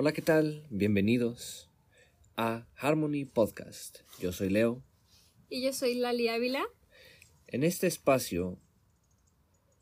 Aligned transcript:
Hola, 0.00 0.12
¿qué 0.12 0.22
tal? 0.22 0.64
Bienvenidos 0.70 1.68
a 2.36 2.68
Harmony 2.76 3.24
Podcast. 3.24 4.02
Yo 4.20 4.30
soy 4.30 4.48
Leo. 4.48 4.80
Y 5.50 5.60
yo 5.60 5.72
soy 5.72 5.96
Lali 5.96 6.28
Ávila. 6.28 6.64
En 7.48 7.64
este 7.64 7.88
espacio 7.88 8.60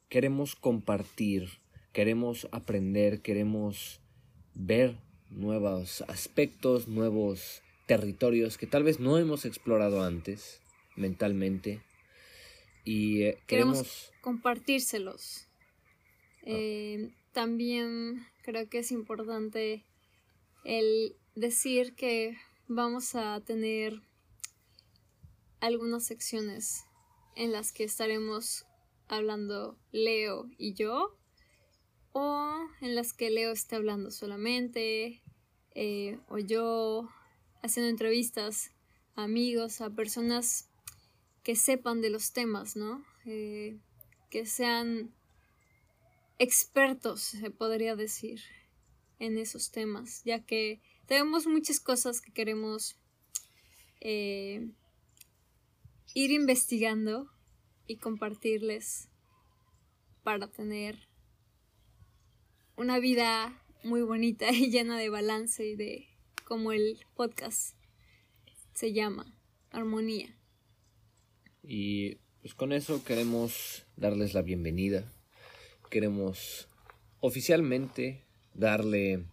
queremos 0.09 0.57
compartir, 0.57 1.61
queremos 1.93 2.49
aprender, 2.51 3.21
queremos 3.21 4.01
ver 4.55 4.97
nuevos 5.29 6.01
aspectos, 6.09 6.89
nuevos 6.89 7.61
territorios 7.87 8.57
que 8.57 8.67
tal 8.67 8.85
vez 8.85 8.99
no 8.99 9.19
hemos 9.19 9.45
explorado 9.45 10.03
antes 10.03 10.63
mentalmente 10.97 11.83
y 12.87 13.25
eh, 13.25 13.39
queremos... 13.47 14.15
compartírselos. 14.23 15.47
Eh, 16.47 17.11
también 17.33 18.25
creo 18.41 18.67
que 18.71 18.79
es 18.79 18.93
importante 18.93 19.85
el 20.67 21.17
decir 21.37 21.95
que 21.95 22.37
vamos 22.67 23.15
a 23.15 23.41
tener 23.41 24.03
algunas 25.61 26.05
secciones 26.05 26.85
en 27.37 27.53
las 27.53 27.71
que 27.71 27.85
estaremos 27.85 28.67
hablando 29.07 29.79
Leo 29.93 30.51
y 30.59 30.75
yo 30.75 31.17
o 32.11 32.67
en 32.81 32.97
las 32.97 33.13
que 33.13 33.31
Leo 33.31 33.53
esté 33.53 33.77
hablando 33.77 34.11
solamente 34.11 35.23
eh, 35.77 36.19
o 36.29 36.39
yo 36.39 37.09
haciendo 37.63 37.89
entrevistas 37.89 38.73
a 39.15 39.23
amigos, 39.23 39.81
a 39.81 39.91
personas 39.91 40.69
que 41.45 41.55
sepan 41.55 42.01
de 42.01 42.11
los 42.11 42.33
temas, 42.33 42.75
¿no? 42.75 43.05
Eh, 43.25 43.79
que 44.31 44.47
sean 44.47 45.15
expertos, 46.41 47.21
se 47.21 47.51
podría 47.53 47.95
decir, 47.95 48.41
en 49.19 49.39
esos 49.39 49.71
temas, 49.71 50.23
ya 50.25 50.45
que 50.45 50.81
tenemos 51.07 51.47
muchas 51.47 51.81
cosas 51.81 52.21
que 52.21 52.33
queremos 52.33 52.99
eh, 54.01 54.69
ir 56.15 56.31
investigando 56.31 57.31
y 57.87 57.97
compartirles 57.97 59.09
para 60.23 60.49
tener 60.49 61.09
una 62.77 62.99
vida 62.99 63.63
muy 63.85 64.03
bonita 64.03 64.51
y 64.53 64.71
llena 64.71 64.99
de 64.99 65.09
balance 65.09 65.65
y 65.65 65.77
de 65.77 66.09
como 66.45 66.73
el 66.73 66.99
podcast 67.15 67.77
se 68.75 68.93
llama, 68.93 69.39
armonía. 69.71 70.37
Y 71.63 72.17
pues 72.41 72.55
con 72.55 72.73
eso 72.73 73.03
queremos 73.03 73.87
darles 73.97 74.35
la 74.35 74.43
bienvenida. 74.43 75.13
Queremos 75.91 76.69
oficialmente 77.21 78.26
darle 78.57 79.27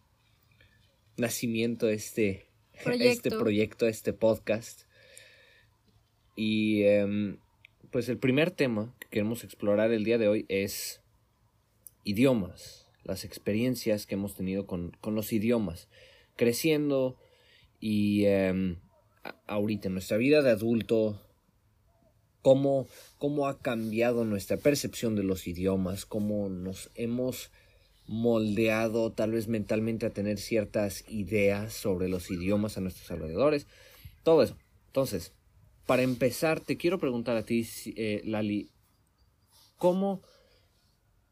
nacimiento 1.17 1.87
a 1.87 1.91
este, 1.91 2.47
este 2.85 3.31
proyecto, 3.31 3.85
a 3.85 3.89
este 3.89 4.13
podcast. 4.13 4.83
Y 6.35 6.83
em, 6.83 7.37
pues 7.91 8.09
el 8.09 8.17
primer 8.17 8.51
tema 8.51 8.93
que 8.99 9.07
queremos 9.09 9.43
explorar 9.43 9.91
el 9.91 10.03
día 10.03 10.17
de 10.17 10.27
hoy 10.27 10.45
es 10.49 11.01
idiomas, 12.03 12.87
las 13.03 13.23
experiencias 13.23 14.05
que 14.05 14.15
hemos 14.15 14.35
tenido 14.35 14.65
con, 14.65 14.97
los 15.05 15.31
idiomas, 15.31 15.87
creciendo 16.35 17.17
y 17.79 18.25
em, 18.25 18.77
ahorita 19.47 19.87
en 19.87 19.93
nuestra 19.93 20.17
vida 20.17 20.41
de 20.41 20.51
adulto, 20.51 21.21
cómo, 22.41 22.87
cómo 23.19 23.47
ha 23.47 23.59
cambiado 23.59 24.25
nuestra 24.25 24.57
percepción 24.57 25.15
de 25.15 25.23
los 25.23 25.47
idiomas, 25.47 26.05
cómo 26.05 26.49
nos 26.49 26.89
hemos 26.95 27.51
moldeado 28.07 29.11
tal 29.11 29.31
vez 29.31 29.47
mentalmente 29.47 30.05
a 30.05 30.13
tener 30.13 30.37
ciertas 30.37 31.03
ideas 31.07 31.73
sobre 31.73 32.09
los 32.09 32.29
idiomas 32.31 32.77
a 32.77 32.81
nuestros 32.81 33.09
alrededores, 33.11 33.67
todo 34.23 34.43
eso. 34.43 34.57
Entonces, 34.87 35.33
para 35.85 36.03
empezar, 36.03 36.59
te 36.59 36.77
quiero 36.77 36.99
preguntar 36.99 37.37
a 37.37 37.45
ti, 37.45 37.67
eh, 37.95 38.21
Lali, 38.25 38.69
¿cómo 39.77 40.21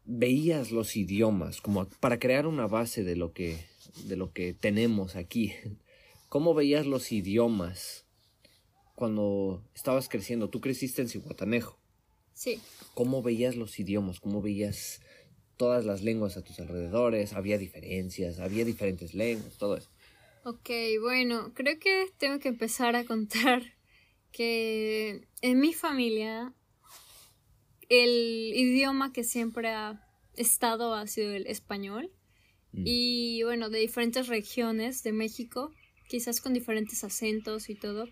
veías 0.03 0.71
los 0.71 0.95
idiomas 0.95 1.61
como 1.61 1.87
para 1.99 2.19
crear 2.19 2.47
una 2.47 2.67
base 2.67 3.03
de 3.03 3.15
lo 3.15 3.33
que 3.33 3.65
de 4.05 4.15
lo 4.15 4.31
que 4.31 4.53
tenemos 4.53 5.15
aquí? 5.15 5.53
¿Cómo 6.29 6.53
veías 6.53 6.85
los 6.85 7.11
idiomas 7.11 8.05
cuando 9.01 9.63
estabas 9.73 10.09
creciendo, 10.09 10.51
tú 10.51 10.61
creciste 10.61 11.01
en 11.01 11.09
Cihuatanejo. 11.09 11.75
Sí. 12.35 12.59
¿Cómo 12.93 13.23
veías 13.23 13.55
los 13.55 13.79
idiomas? 13.79 14.19
¿Cómo 14.19 14.43
veías 14.43 15.01
todas 15.61 15.85
las 15.85 16.01
lenguas 16.01 16.37
a 16.37 16.43
tus 16.43 16.59
alrededores? 16.59 17.33
¿Había 17.33 17.59
diferencias? 17.59 18.39
¿Había 18.39 18.65
diferentes 18.65 19.13
lenguas? 19.13 19.59
Todo 19.59 19.77
eso. 19.77 19.91
Ok, 20.43 20.71
bueno, 20.99 21.53
creo 21.53 21.77
que 21.77 22.07
tengo 22.17 22.39
que 22.39 22.47
empezar 22.47 22.95
a 22.95 23.05
contar 23.05 23.61
que 24.31 25.27
en 25.41 25.59
mi 25.59 25.73
familia 25.73 26.55
el 27.89 28.09
idioma 28.55 29.13
que 29.13 29.23
siempre 29.23 29.69
ha 29.69 30.03
estado 30.33 30.95
ha 30.95 31.05
sido 31.05 31.31
el 31.35 31.45
español. 31.45 32.11
Mm. 32.71 32.83
Y 32.87 33.43
bueno, 33.43 33.69
de 33.69 33.77
diferentes 33.77 34.27
regiones 34.27 35.03
de 35.03 35.11
México, 35.11 35.71
quizás 36.07 36.41
con 36.41 36.53
diferentes 36.55 37.03
acentos 37.03 37.69
y 37.69 37.75
todo 37.75 38.07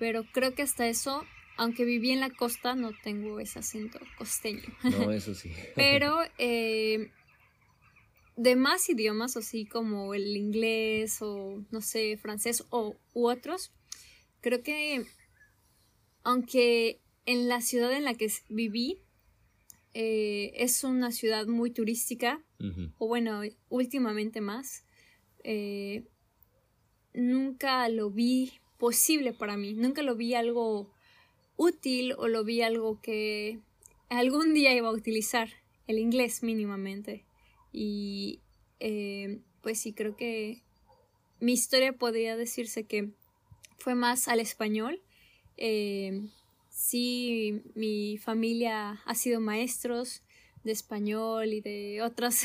pero 0.00 0.24
creo 0.32 0.54
que 0.54 0.62
hasta 0.62 0.88
eso, 0.88 1.22
aunque 1.56 1.84
viví 1.84 2.10
en 2.10 2.20
la 2.20 2.30
costa, 2.30 2.74
no 2.74 2.90
tengo 3.02 3.40
ese 3.40 3.58
acento 3.58 3.98
costeño. 4.16 4.62
No, 4.82 5.10
eso 5.12 5.34
sí. 5.34 5.52
pero 5.74 6.18
eh, 6.38 7.10
de 8.36 8.56
más 8.56 8.88
idiomas, 8.88 9.36
así 9.36 9.66
como 9.66 10.14
el 10.14 10.36
inglés 10.36 11.20
o, 11.20 11.64
no 11.70 11.80
sé, 11.80 12.16
francés 12.16 12.64
o, 12.70 12.96
u 13.12 13.28
otros, 13.28 13.72
creo 14.40 14.62
que 14.62 15.04
aunque 16.22 17.00
en 17.26 17.48
la 17.48 17.60
ciudad 17.60 17.92
en 17.92 18.04
la 18.04 18.14
que 18.14 18.30
viví, 18.48 19.02
eh, 19.94 20.52
es 20.54 20.84
una 20.84 21.10
ciudad 21.10 21.46
muy 21.46 21.70
turística, 21.70 22.44
o 22.98 23.08
bueno, 23.08 23.40
últimamente 23.70 24.42
más, 24.42 24.84
eh, 25.44 26.04
nunca 27.14 27.88
lo 27.88 28.10
vi 28.10 28.52
posible 28.78 29.32
para 29.32 29.56
mí. 29.56 29.74
Nunca 29.74 30.02
lo 30.02 30.14
vi 30.14 30.34
algo 30.34 30.92
útil 31.60 32.14
o 32.16 32.26
lo 32.26 32.42
vi 32.42 32.62
algo 32.62 33.02
que 33.02 33.58
algún 34.08 34.54
día 34.54 34.74
iba 34.74 34.88
a 34.88 34.92
utilizar 34.92 35.50
el 35.86 35.98
inglés 35.98 36.42
mínimamente. 36.42 37.26
Y 37.70 38.40
eh, 38.80 39.40
pues 39.60 39.78
sí, 39.78 39.92
creo 39.92 40.16
que 40.16 40.62
mi 41.38 41.52
historia 41.52 41.92
podría 41.92 42.34
decirse 42.34 42.84
que 42.84 43.10
fue 43.76 43.94
más 43.94 44.26
al 44.26 44.40
español. 44.40 45.02
Eh, 45.58 46.22
sí, 46.70 47.60
mi 47.74 48.16
familia 48.16 49.02
ha 49.04 49.14
sido 49.14 49.38
maestros 49.40 50.22
de 50.64 50.72
español 50.72 51.52
y 51.52 51.60
de 51.60 52.00
otras 52.00 52.44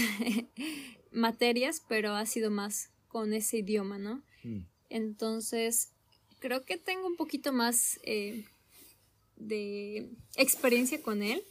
materias, 1.13 1.81
pero 1.87 2.15
ha 2.15 2.25
sido 2.25 2.51
más 2.51 2.91
con 3.07 3.33
ese 3.33 3.59
idioma, 3.59 3.97
¿no? 3.97 4.23
Mm. 4.43 4.65
Entonces, 4.89 5.93
creo 6.39 6.65
que 6.65 6.77
tengo 6.77 7.07
un 7.07 7.15
poquito 7.15 7.53
más 7.53 7.97
eh, 8.03 8.43
de 9.35 10.09
experiencia 10.35 11.01
con 11.01 11.21
él, 11.21 11.43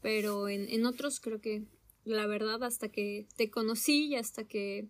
pero 0.00 0.48
en, 0.48 0.84
otros 0.86 1.20
creo 1.20 1.40
que 1.40 1.64
la 2.04 2.26
verdad 2.26 2.62
hasta 2.64 2.90
que 2.90 3.26
te 3.36 3.50
conocí 3.50 4.06
y 4.06 4.16
hasta 4.16 4.44
que 4.44 4.88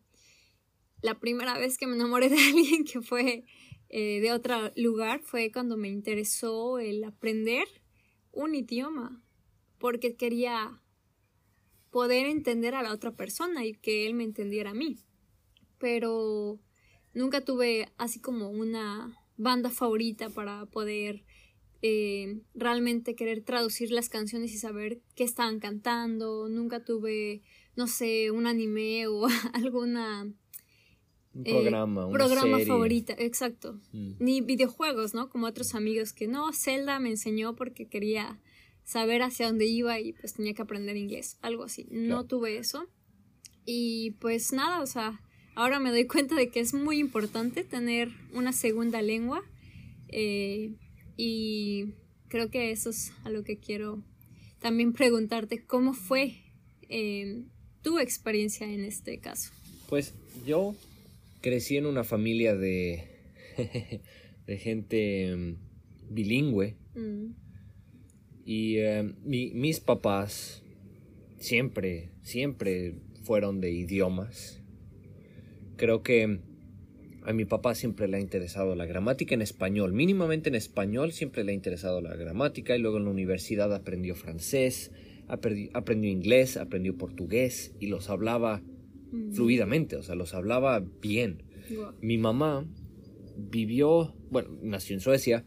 la 1.02 1.18
primera 1.18 1.58
vez 1.58 1.78
que 1.78 1.86
me 1.86 1.96
enamoré 1.96 2.28
de 2.28 2.38
alguien 2.48 2.84
que 2.84 3.00
fue 3.00 3.44
eh, 3.88 4.20
de 4.20 4.32
otro 4.32 4.70
lugar 4.76 5.20
fue 5.20 5.50
cuando 5.50 5.76
me 5.76 5.88
interesó 5.88 6.78
el 6.78 7.02
aprender 7.04 7.66
un 8.32 8.54
idioma, 8.54 9.22
porque 9.78 10.14
quería 10.14 10.80
poder 11.90 12.26
entender 12.26 12.74
a 12.74 12.82
la 12.82 12.92
otra 12.92 13.12
persona 13.12 13.64
y 13.64 13.74
que 13.74 14.06
él 14.06 14.14
me 14.14 14.24
entendiera 14.24 14.70
a 14.70 14.74
mí. 14.74 14.98
Pero 15.78 16.60
nunca 17.14 17.40
tuve 17.40 17.88
así 17.98 18.20
como 18.20 18.50
una 18.50 19.18
banda 19.36 19.70
favorita 19.70 20.30
para 20.30 20.66
poder 20.66 21.24
eh, 21.82 22.40
realmente 22.54 23.14
querer 23.14 23.42
traducir 23.42 23.90
las 23.90 24.08
canciones 24.08 24.52
y 24.52 24.58
saber 24.58 25.00
qué 25.14 25.24
estaban 25.24 25.60
cantando. 25.60 26.48
Nunca 26.48 26.84
tuve, 26.84 27.42
no 27.76 27.86
sé, 27.86 28.30
un 28.30 28.46
anime 28.46 29.06
o 29.06 29.26
alguna... 29.52 30.32
Un 31.32 31.44
programa, 31.44 32.06
eh, 32.06 32.12
programa 32.12 32.58
favorita, 32.58 33.14
exacto. 33.16 33.78
Mm. 33.92 34.12
Ni 34.18 34.40
videojuegos, 34.40 35.14
¿no? 35.14 35.28
Como 35.30 35.46
otros 35.46 35.76
amigos 35.76 36.12
que 36.12 36.26
no, 36.26 36.52
Zelda 36.52 36.98
me 36.98 37.10
enseñó 37.10 37.54
porque 37.54 37.86
quería 37.86 38.40
saber 38.82 39.22
hacia 39.22 39.46
dónde 39.46 39.66
iba 39.66 40.00
y 40.00 40.12
pues 40.12 40.34
tenía 40.34 40.54
que 40.54 40.62
aprender 40.62 40.96
inglés, 40.96 41.38
algo 41.40 41.62
así. 41.62 41.86
No 41.92 42.26
tuve 42.26 42.58
eso. 42.58 42.88
Y 43.64 44.16
pues 44.18 44.52
nada, 44.52 44.82
o 44.82 44.86
sea, 44.86 45.20
Ahora 45.60 45.78
me 45.78 45.90
doy 45.90 46.06
cuenta 46.06 46.36
de 46.36 46.48
que 46.48 46.60
es 46.60 46.74
muy 46.74 46.98
importante 46.98 47.64
tener 47.64 48.10
una 48.32 48.52
segunda 48.52 49.02
lengua 49.02 49.42
eh, 50.08 50.72
y 51.22 51.94
creo 52.28 52.50
que 52.50 52.70
eso 52.70 52.90
es 52.90 53.12
a 53.24 53.30
lo 53.30 53.44
que 53.44 53.58
quiero 53.58 54.02
también 54.60 54.92
preguntarte, 54.92 55.62
¿cómo 55.64 55.92
fue 55.92 56.34
eh, 56.88 57.42
tu 57.82 57.98
experiencia 57.98 58.66
en 58.72 58.84
este 58.84 59.18
caso? 59.18 59.50
Pues 59.88 60.14
yo 60.46 60.74
crecí 61.42 61.76
en 61.76 61.86
una 61.86 62.04
familia 62.04 62.54
de, 62.56 63.08
de 64.46 64.58
gente 64.58 65.34
mm, 65.36 66.14
bilingüe. 66.14 66.76
Mm. 66.94 67.32
Y 68.44 68.76
eh, 68.78 69.14
mi- 69.22 69.52
mis 69.52 69.80
papás 69.80 70.62
siempre, 71.38 72.10
siempre 72.22 72.94
fueron 73.24 73.60
de 73.60 73.70
idiomas. 73.72 74.60
Creo 75.76 76.02
que 76.02 76.40
a 77.24 77.32
mi 77.32 77.44
papá 77.44 77.74
siempre 77.74 78.08
le 78.08 78.16
ha 78.16 78.20
interesado 78.20 78.74
la 78.74 78.86
gramática 78.86 79.34
en 79.34 79.42
español. 79.42 79.92
Mínimamente 79.92 80.48
en 80.48 80.54
español 80.54 81.12
siempre 81.12 81.44
le 81.44 81.52
ha 81.52 81.54
interesado 81.54 82.00
la 82.00 82.14
gramática. 82.16 82.76
Y 82.76 82.80
luego 82.80 82.96
en 82.98 83.04
la 83.04 83.10
universidad 83.10 83.72
aprendió 83.74 84.14
francés, 84.14 84.90
aprendi- 85.28 85.70
aprendió 85.74 86.10
inglés, 86.10 86.56
aprendió 86.56 86.96
portugués 86.96 87.74
y 87.78 87.86
los 87.88 88.08
hablaba 88.10 88.62
Mm. 89.12 89.32
fluidamente, 89.32 89.96
o 89.96 90.02
sea, 90.02 90.14
los 90.14 90.34
hablaba 90.34 90.80
bien. 91.02 91.42
Mi 92.00 92.16
mamá 92.18 92.64
vivió, 93.36 94.14
bueno, 94.30 94.50
nació 94.62 94.94
en 94.94 95.00
Suecia, 95.00 95.44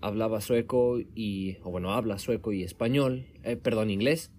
hablaba 0.00 0.40
sueco 0.40 1.00
y, 1.14 1.56
o 1.62 1.70
bueno, 1.70 1.92
habla 1.92 2.18
sueco 2.18 2.52
y 2.52 2.62
español, 2.62 3.26
eh, 3.44 3.56
perdón, 3.56 3.90
inglés, 3.90 4.30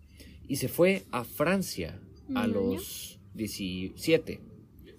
y 0.48 0.58
se 0.58 0.68
fue 0.68 1.04
a 1.12 1.24
Francia 1.24 2.00
¿Un 2.28 2.38
a 2.38 2.44
año? 2.44 2.54
los 2.54 3.20
17, 3.34 4.40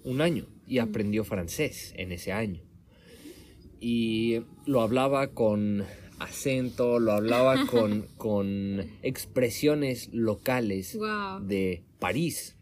un 0.03 0.21
año, 0.21 0.47
y 0.71 0.79
aprendió 0.79 1.25
francés 1.25 1.93
en 1.97 2.13
ese 2.13 2.31
año. 2.31 2.61
Y 3.81 4.39
lo 4.65 4.79
hablaba 4.81 5.27
con 5.33 5.83
acento, 6.17 6.97
lo 6.99 7.11
hablaba 7.11 7.65
con, 7.69 8.03
con 8.15 8.79
expresiones 9.01 10.09
locales 10.13 10.97
de 11.41 11.83
París. 11.99 12.55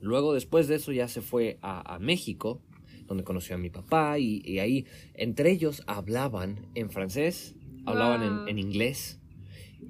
Luego, 0.00 0.34
después 0.34 0.66
de 0.66 0.74
eso, 0.74 0.90
ya 0.90 1.06
se 1.06 1.20
fue 1.20 1.58
a, 1.62 1.94
a 1.94 2.00
México, 2.00 2.60
donde 3.06 3.22
conoció 3.22 3.54
a 3.54 3.58
mi 3.58 3.70
papá, 3.70 4.18
y, 4.18 4.42
y 4.44 4.58
ahí, 4.58 4.84
entre 5.14 5.52
ellos, 5.52 5.84
hablaban 5.86 6.66
en 6.74 6.90
francés, 6.90 7.54
hablaban 7.86 8.38
Wow. 8.38 8.48
en, 8.48 8.58
inglés, 8.58 9.20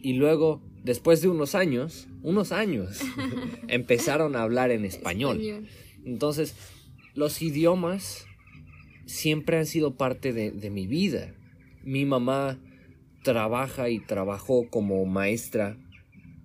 y 0.02 0.12
luego, 0.14 0.60
después 0.84 1.22
de 1.22 1.28
unos 1.28 1.54
años, 1.54 2.08
unos 2.22 2.52
años, 2.52 3.00
empezaron 3.68 4.36
a 4.36 4.42
hablar 4.42 4.70
en 4.70 4.84
español. 4.84 5.40
Entonces, 6.04 6.54
los 7.14 7.42
idiomas 7.42 8.26
siempre 9.06 9.58
han 9.58 9.66
sido 9.66 9.96
parte 9.96 10.32
de, 10.32 10.70
mi 10.70 10.86
vida. 10.86 11.34
Mi 11.82 12.04
mamá 12.04 12.60
trabaja 13.22 13.90
y 13.90 14.00
trabajó 14.00 14.68
como 14.70 15.04
maestra 15.04 15.78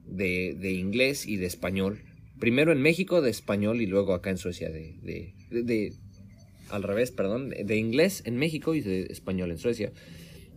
de, 0.06 0.72
inglés 0.72 1.26
y 1.26 1.38
de 1.38 1.46
español. 1.46 2.04
Primero 2.40 2.72
en 2.72 2.82
México 2.82 3.22
de 3.22 3.30
español 3.30 3.82
y 3.82 3.88
luego 3.88 4.14
acá 4.14 4.30
en 4.30 4.38
Suecia 4.38 4.70
de... 4.70 5.94
al 6.70 6.84
revés, 6.84 7.12
perdón, 7.12 7.50
de, 7.50 7.78
inglés 7.78 8.24
en 8.26 8.38
México 8.38 8.76
y 8.76 8.82
de 8.82 9.04
español 9.10 9.52
en 9.52 9.58
Suecia. 9.58 9.92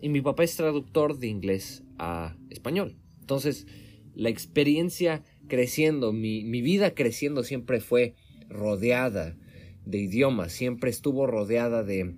Y 0.03 0.09
mi 0.09 0.21
papá 0.21 0.45
es 0.45 0.57
traductor 0.57 1.19
de 1.19 1.29
inglés 1.29 1.85
a 1.99 2.37
español. 2.49 2.97
Entonces, 3.21 3.67
la 4.15 4.29
experiencia 4.29 5.23
creciendo, 5.47 6.13
mi 6.13 6.63
vida 6.63 6.95
creciendo 6.95 7.45
siempre 7.45 7.81
fue 7.81 8.15
rodeada 8.49 9.37
de 9.85 9.99
idiomas, 9.99 10.53
siempre 10.53 10.91
estuvo 10.91 11.27
rodeada 11.27 11.83
de, 11.83 12.15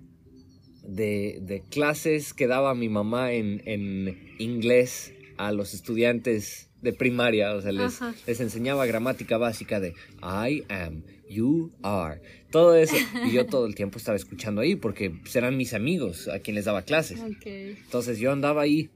de, 0.83 1.39
de 1.41 1.63
clases 1.69 2.33
que 2.33 2.47
daba 2.47 2.75
mi 2.75 2.89
mamá 2.89 3.33
en, 3.33 3.61
en 3.65 4.35
inglés 4.39 5.13
a 5.37 5.51
los 5.51 5.73
estudiantes 5.73 6.69
de 6.81 6.93
primaria, 6.93 7.55
o 7.55 7.61
sea, 7.61 7.71
les, 7.71 8.01
Ajá. 8.01 8.13
les 8.27 8.39
enseñaba 8.41 8.85
gramática 8.85 9.37
básica 9.37 9.79
de 9.79 9.93
I 10.21 10.63
am, 10.67 11.03
you 11.29 11.71
are, 11.81 12.21
todo 12.51 12.75
eso. 12.75 12.95
Y 13.25 13.31
yo 13.31 13.45
todo 13.45 13.65
el 13.65 13.73
tiempo 13.73 13.97
estaba 13.97 14.17
escuchando 14.17 14.61
ahí 14.61 14.75
porque 14.75 15.13
eran 15.33 15.55
mis 15.55 15.73
amigos 15.73 16.27
a 16.27 16.39
quien 16.39 16.55
les 16.55 16.65
daba 16.65 16.81
clases. 16.81 17.21
Entonces 17.45 18.19
yo 18.19 18.31
andaba 18.31 18.63
ahí 18.63 18.89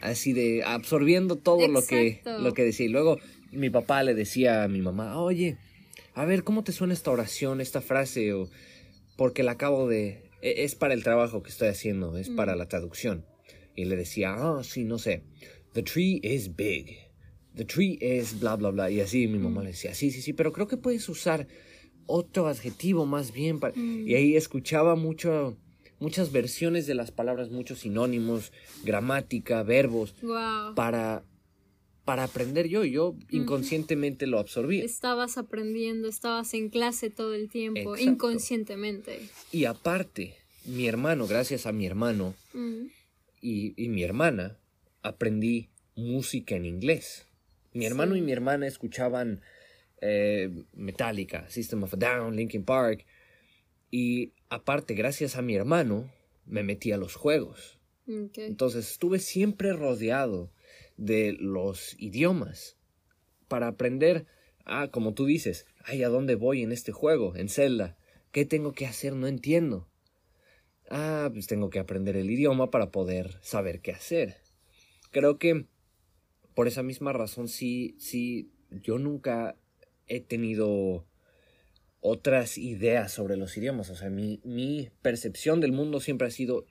así 0.00 0.32
de 0.32 0.62
absorbiendo 0.64 1.36
todo 1.36 1.68
lo 1.68 1.84
que, 1.84 2.22
lo 2.24 2.54
que 2.54 2.64
decía. 2.64 2.86
Y 2.86 2.88
luego 2.88 3.18
mi 3.52 3.68
papá 3.68 4.02
le 4.02 4.14
decía 4.14 4.64
a 4.64 4.68
mi 4.68 4.80
mamá, 4.80 5.20
oye, 5.20 5.58
a 6.14 6.24
ver, 6.24 6.44
¿cómo 6.44 6.64
te 6.64 6.72
suena 6.72 6.92
esta 6.94 7.10
oración, 7.10 7.60
esta 7.60 7.80
frase? 7.80 8.32
O 8.32 8.48
porque 9.16 9.42
la 9.42 9.52
acabo 9.52 9.88
de... 9.88 10.30
e- 10.42 10.64
Es 10.64 10.74
para 10.74 10.94
el 10.94 11.02
trabajo 11.02 11.42
que 11.42 11.50
estoy 11.50 11.68
haciendo, 11.68 12.16
es 12.16 12.28
para 12.30 12.56
la 12.56 12.66
traducción. 12.68 13.24
Y 13.76 13.84
le 13.84 13.96
decía, 13.96 14.34
ah, 14.36 14.62
sí, 14.64 14.84
no 14.84 14.98
sé. 14.98 15.22
The 15.74 15.82
tree 15.82 16.20
is 16.22 16.54
big. 16.56 16.96
The 17.54 17.64
tree 17.64 17.98
is 18.00 18.38
bla, 18.40 18.56
bla, 18.56 18.70
bla. 18.70 18.90
Y 18.90 19.00
así 19.00 19.26
mi 19.28 19.38
mamá 19.38 19.62
le 19.62 19.68
decía, 19.70 19.94
sí, 19.94 20.10
sí, 20.10 20.22
sí, 20.22 20.32
pero 20.32 20.52
creo 20.52 20.66
que 20.66 20.76
puedes 20.76 21.08
usar 21.08 21.46
otro 22.06 22.46
adjetivo 22.48 23.06
más 23.06 23.32
bien. 23.32 23.60
para-". 23.60 23.74
Y 23.76 24.14
ahí 24.14 24.36
escuchaba 24.36 24.96
mucho, 24.96 25.56
muchas 26.00 26.32
versiones 26.32 26.86
de 26.86 26.94
las 26.94 27.10
palabras, 27.12 27.50
muchos 27.50 27.80
sinónimos, 27.80 28.52
gramática, 28.82 29.62
verbos, 29.62 30.14
Wow. 30.22 30.74
para, 30.74 31.24
para 32.10 32.24
aprender 32.24 32.66
yo. 32.66 32.84
Yo 32.84 33.14
inconscientemente 33.28 34.26
lo 34.26 34.40
absorbí. 34.40 34.80
Estabas 34.80 35.38
aprendiendo, 35.38 36.08
estabas 36.08 36.54
en 36.54 36.68
clase 36.68 37.08
todo 37.08 37.34
el 37.36 37.48
tiempo, 37.48 37.94
Exacto. 37.94 38.02
inconscientemente. 38.02 39.20
Y 39.52 39.66
aparte, 39.66 40.34
mi 40.64 40.88
hermano, 40.88 41.28
gracias 41.28 41.66
a 41.66 41.72
mi 41.72 41.86
hermano 41.86 42.34
y, 43.40 43.74
y 43.80 43.88
mi 43.90 44.02
hermana, 44.02 44.58
aprendí 45.02 45.68
música 45.94 46.56
en 46.56 46.64
inglés. 46.64 47.26
Mi 47.74 47.86
hermano 47.86 48.14
Sí. 48.14 48.18
y 48.18 48.22
mi 48.22 48.32
hermana 48.32 48.66
escuchaban 48.66 49.40
eh, 50.00 50.50
Metallica, 50.74 51.48
System 51.48 51.84
of 51.84 51.94
a 51.94 51.96
Down, 51.96 52.34
Linkin 52.34 52.64
Park. 52.64 53.06
Y 53.92 54.32
aparte, 54.48 54.94
gracias 54.94 55.36
a 55.36 55.42
mi 55.42 55.54
hermano, 55.54 56.10
me 56.44 56.64
metí 56.64 56.90
a 56.90 56.96
los 56.96 57.14
juegos. 57.14 57.78
Entonces 58.08 58.90
estuve 58.90 59.20
siempre 59.20 59.72
rodeado 59.74 60.50
de 61.00 61.34
los 61.38 61.96
idiomas 61.98 62.76
para 63.48 63.68
aprender, 63.68 64.26
ah, 64.66 64.88
como 64.92 65.14
tú 65.14 65.24
dices, 65.26 65.66
ay, 65.84 66.02
¿a 66.02 66.08
dónde 66.08 66.34
voy 66.34 66.62
en 66.62 66.72
este 66.72 66.92
juego, 66.92 67.34
en 67.34 67.48
Zelda? 67.48 67.96
¿Qué 68.30 68.44
tengo 68.44 68.72
que 68.72 68.86
hacer? 68.86 69.14
No 69.14 69.26
entiendo. 69.26 69.88
Ah, 70.90 71.30
pues 71.32 71.46
tengo 71.46 71.70
que 71.70 71.78
aprender 71.78 72.16
el 72.16 72.30
idioma 72.30 72.70
para 72.70 72.90
poder 72.90 73.38
saber 73.42 73.80
qué 73.80 73.92
hacer. 73.92 74.36
Creo 75.10 75.38
que 75.38 75.66
por 76.54 76.68
esa 76.68 76.82
misma 76.82 77.12
razón 77.12 77.48
sí, 77.48 77.96
sí, 77.98 78.50
yo 78.70 78.98
nunca 78.98 79.56
he 80.06 80.20
tenido 80.20 81.06
otras 82.00 82.58
ideas 82.58 83.10
sobre 83.10 83.36
los 83.36 83.56
idiomas. 83.56 83.88
O 83.90 83.94
sea, 83.96 84.10
mi, 84.10 84.40
mi 84.44 84.90
percepción 85.00 85.60
del 85.60 85.72
mundo 85.72 86.00
siempre 86.00 86.28
ha 86.28 86.30
sido, 86.30 86.66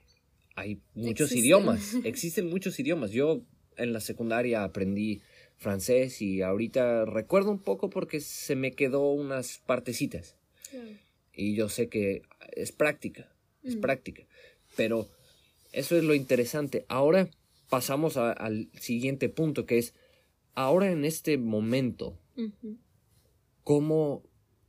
hay 0.54 0.80
muchos 0.94 1.32
Existen. 1.32 1.44
idiomas, 1.44 1.94
existen 2.04 2.48
muchos 2.48 2.78
idiomas. 2.78 3.10
Yo 3.10 3.42
en 3.82 3.92
la 3.92 4.00
secundaria 4.00 4.64
aprendí 4.64 5.20
francés 5.56 6.22
y 6.22 6.42
ahorita 6.42 7.04
recuerdo 7.04 7.50
un 7.50 7.58
poco 7.58 7.90
porque 7.90 8.20
se 8.20 8.56
me 8.56 8.72
quedó 8.72 9.10
unas 9.12 9.58
partecitas. 9.66 10.36
Y 11.34 11.54
yo 11.54 11.68
sé 11.68 11.88
que 11.88 12.22
es 12.52 12.72
práctica, 12.72 13.32
es 13.62 13.76
Mm. 13.76 13.80
práctica. 13.80 14.22
Pero 14.76 15.08
eso 15.72 15.96
es 15.96 16.04
lo 16.04 16.14
interesante. 16.14 16.84
Ahora 16.88 17.28
pasamos 17.68 18.16
a- 18.16 18.32
al 18.32 18.68
siguiente 18.80 19.28
punto 19.28 19.66
que 19.66 19.78
es, 19.78 19.94
ahora 20.54 20.90
en 20.90 21.04
este 21.04 21.36
momento. 21.38 22.18
¿cómo, 23.64 24.22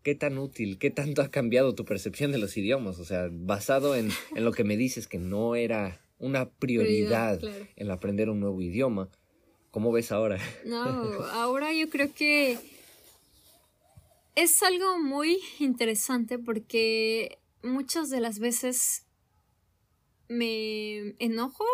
qué 0.03 0.15
tan 0.15 0.37
útil, 0.37 0.77
qué 0.77 0.89
tanto 0.91 1.21
ha 1.21 1.31
cambiado 1.31 1.73
tu 1.75 1.85
percepción 1.85 2.31
de 2.31 2.37
los 2.37 2.55
idiomas? 2.57 2.99
O 2.99 3.05
sea, 3.05 3.29
basado 3.31 3.95
en, 3.95 4.09
en 4.35 4.43
lo 4.45 4.51
que 4.51 4.63
me 4.63 4.77
dices 4.77 5.07
que 5.07 5.17
no 5.17 5.55
era 5.55 6.01
una 6.21 6.49
prioridad, 6.49 7.39
Prioridad, 7.39 7.57
claro. 7.59 7.67
el 7.75 7.91
aprender 7.91 8.29
un 8.29 8.39
nuevo 8.39 8.61
idioma, 8.61 9.09
¿cómo 9.71 9.91
ves 9.91 10.11
ahora? 10.11 10.39
No, 10.65 10.77
ahora 11.33 11.73
yo 11.73 11.89
creo 11.89 12.13
que 12.13 12.57
es 14.35 14.63
algo 14.63 14.99
muy 14.99 15.39
interesante 15.59 16.37
porque 16.39 17.39
muchas 17.63 18.09
de 18.09 18.21
las 18.21 18.39
veces 18.39 19.05
me 20.29 21.15
enojo 21.19 21.65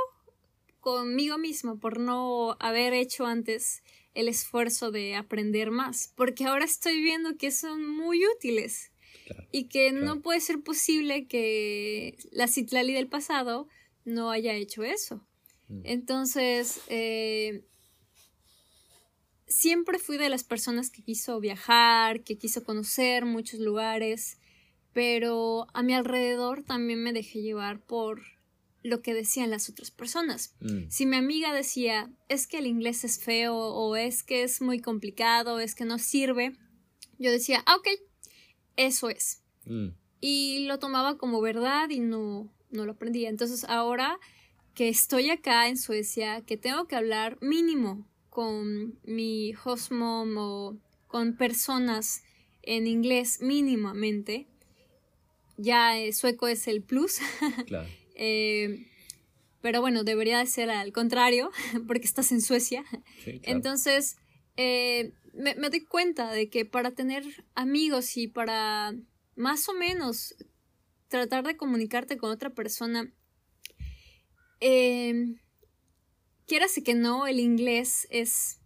conmigo 0.79 1.37
mismo 1.37 1.79
por 1.79 1.99
no 1.99 2.55
haber 2.59 2.93
hecho 2.93 3.25
antes 3.25 3.83
el 4.13 4.27
esfuerzo 4.29 4.89
de 4.89 5.15
aprender 5.15 5.69
más, 5.69 6.11
porque 6.15 6.45
ahora 6.45 6.65
estoy 6.65 7.01
viendo 7.01 7.37
que 7.37 7.51
son 7.51 7.85
muy 7.87 8.25
útiles 8.25 8.91
Claro, 9.27 9.43
y 9.51 9.65
que 9.67 9.89
claro. 9.89 10.05
no 10.05 10.21
puede 10.21 10.39
ser 10.39 10.61
posible 10.61 11.27
que 11.27 12.17
la 12.31 12.47
Citlali 12.47 12.93
del 12.93 13.07
pasado 13.07 13.67
no 14.07 14.31
haya 14.31 14.53
hecho 14.53 14.83
eso. 14.83 15.27
Mm. 15.67 15.81
Entonces, 15.83 16.79
eh, 16.87 17.63
siempre 19.47 19.99
fui 19.99 20.17
de 20.17 20.29
las 20.29 20.43
personas 20.43 20.89
que 20.89 21.03
quiso 21.03 21.39
viajar, 21.39 22.23
que 22.23 22.37
quiso 22.37 22.63
conocer 22.63 23.25
muchos 23.25 23.59
lugares, 23.59 24.39
pero 24.93 25.67
a 25.73 25.83
mi 25.83 25.93
alrededor 25.93 26.63
también 26.63 27.03
me 27.03 27.13
dejé 27.13 27.41
llevar 27.41 27.81
por 27.81 28.21
lo 28.81 29.01
que 29.01 29.13
decían 29.13 29.49
las 29.49 29.69
otras 29.69 29.91
personas. 29.91 30.55
Mm, 30.61 30.89
Si 30.89 31.05
mi 31.05 31.17
amiga 31.17 31.53
decía, 31.53 32.09
es 32.29 32.47
que 32.47 32.59
el 32.59 32.67
inglés 32.67 33.03
es 33.03 33.19
feo 33.19 33.55
o 33.55 33.95
es 33.97 34.23
que 34.23 34.43
es 34.43 34.61
muy 34.61 34.79
complicado, 34.79 35.59
es 35.59 35.75
que 35.75 35.83
no 35.85 35.99
sirve, 35.99 36.53
yo 37.19 37.29
decía, 37.31 37.61
ah, 37.65 37.75
ok, 37.75 37.87
eso 38.77 39.09
es. 39.09 39.43
mm, 39.65 39.89
y 40.19 40.65
lo 40.65 40.79
tomaba 40.79 41.17
como 41.17 41.41
verdad 41.41 41.89
y 41.89 41.99
no, 41.99 42.51
no 42.69 42.85
lo 42.85 42.93
aprendía. 42.93 43.29
Entonces 43.29 43.63
ahora 43.65 44.19
que 44.73 44.89
estoy 44.89 45.29
acá 45.29 45.67
en 45.67 45.77
Suecia, 45.77 46.41
que 46.41 46.57
tengo 46.57 46.85
que 46.87 46.95
hablar 46.95 47.37
mínimo 47.41 48.07
con 48.29 48.99
mi 49.03 49.53
host 49.63 49.91
mom 49.91 50.37
o 50.37 50.77
con 51.07 51.35
personas 51.35 52.21
en 52.61 52.85
inglés 52.85 53.39
mínimamente, 53.41 54.47
ya 55.57 55.93
sueco 56.13 56.47
es 56.47 56.67
el 56.67 56.83
plus. 56.83 57.17
Claro. 57.65 57.89
Eh, 58.13 58.85
pero 59.61 59.81
bueno, 59.81 60.03
debería 60.03 60.39
de 60.39 60.45
ser 60.45 60.69
al 60.69 60.91
contrario, 60.91 61.51
porque 61.87 62.05
estás 62.05 62.31
en 62.31 62.41
Suecia. 62.41 62.85
Entonces, 63.25 64.17
eh, 64.55 65.13
me, 65.33 65.55
me, 65.55 65.69
doy 65.69 65.83
cuenta 65.83 66.31
de 66.31 66.49
que 66.49 66.65
para 66.65 66.91
tener 66.91 67.23
amigos 67.55 68.15
y 68.17 68.27
para 68.27 68.95
más 69.35 69.67
o 69.69 69.73
menos 69.73 70.35
tratar 71.07 71.45
de 71.45 71.57
comunicarte 71.57 72.17
con 72.17 72.31
otra 72.31 72.49
persona, 72.51 73.11
eh, 74.59 75.35
quieras 76.47 76.79
que 76.83 76.95
no, 76.95 77.27
el 77.27 77.39
inglés 77.39 78.07
es, 78.09 78.59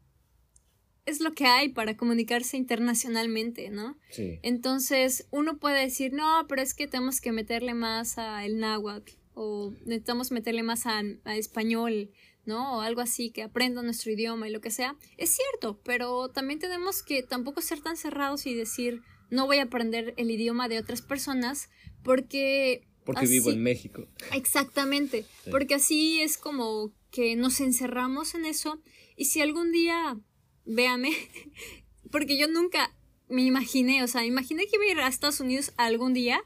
es 1.05 1.19
lo 1.19 1.33
que 1.33 1.45
hay 1.45 1.69
para 1.69 1.97
comunicarse 1.97 2.57
internacionalmente, 2.57 3.69
¿no? 3.69 3.97
Sí. 4.11 4.39
Entonces, 4.43 5.27
uno 5.31 5.57
puede 5.57 5.81
decir, 5.81 6.13
no, 6.13 6.45
pero 6.47 6.61
es 6.61 6.73
que 6.73 6.87
tenemos 6.87 7.19
que 7.19 7.31
meterle 7.31 7.73
más 7.73 8.17
a 8.17 8.45
el 8.45 8.59
náhuatl 8.59 9.13
o 9.33 9.73
necesitamos 9.85 10.31
meterle 10.31 10.63
más 10.63 10.85
a, 10.85 11.01
a 11.23 11.35
español, 11.35 12.11
¿no? 12.45 12.77
O 12.77 12.81
algo 12.81 13.01
así, 13.01 13.31
que 13.31 13.43
aprenda 13.43 13.81
nuestro 13.81 14.11
idioma 14.11 14.47
y 14.47 14.51
lo 14.51 14.61
que 14.61 14.71
sea. 14.71 14.95
Es 15.17 15.35
cierto, 15.35 15.79
pero 15.83 16.29
también 16.29 16.59
tenemos 16.59 17.03
que 17.03 17.23
tampoco 17.23 17.61
ser 17.61 17.81
tan 17.81 17.97
cerrados 17.97 18.45
y 18.45 18.53
decir, 18.53 19.01
no 19.31 19.47
voy 19.47 19.57
a 19.57 19.63
aprender 19.63 20.13
el 20.17 20.29
idioma 20.29 20.67
de 20.67 20.77
otras 20.77 21.01
personas 21.01 21.69
porque... 22.03 22.87
Porque 23.03 23.25
vivo 23.25 23.49
en 23.49 23.63
México. 23.63 24.07
Exactamente, 24.31 25.25
porque 25.49 25.73
así 25.73 26.21
es 26.21 26.37
como 26.37 26.93
que 27.09 27.35
nos 27.35 27.59
encerramos 27.59 28.35
en 28.35 28.45
eso 28.45 28.79
y 29.15 29.25
si 29.25 29.41
algún 29.41 29.71
día, 29.71 30.19
véame, 30.65 31.11
porque 32.11 32.37
yo 32.37 32.47
nunca 32.47 32.95
me 33.27 33.43
imaginé, 33.43 34.03
o 34.03 34.07
sea, 34.07 34.25
imaginé 34.25 34.67
que 34.67 34.75
iba 34.75 34.85
a 34.85 34.91
ir 34.91 34.99
a 34.99 35.07
Estados 35.07 35.39
Unidos 35.39 35.73
algún 35.77 36.13
día, 36.13 36.41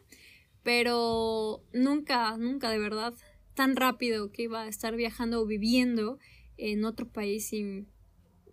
pero 0.63 1.63
nunca, 1.73 2.37
nunca 2.37 2.69
de 2.69 2.79
verdad 2.79 3.13
tan 3.55 3.75
rápido 3.75 4.31
que 4.31 4.43
iba 4.43 4.63
a 4.63 4.67
estar 4.67 4.95
viajando 4.95 5.41
o 5.41 5.45
viviendo 5.45 6.19
en 6.57 6.85
otro 6.85 7.09
país 7.09 7.51
y 7.53 7.85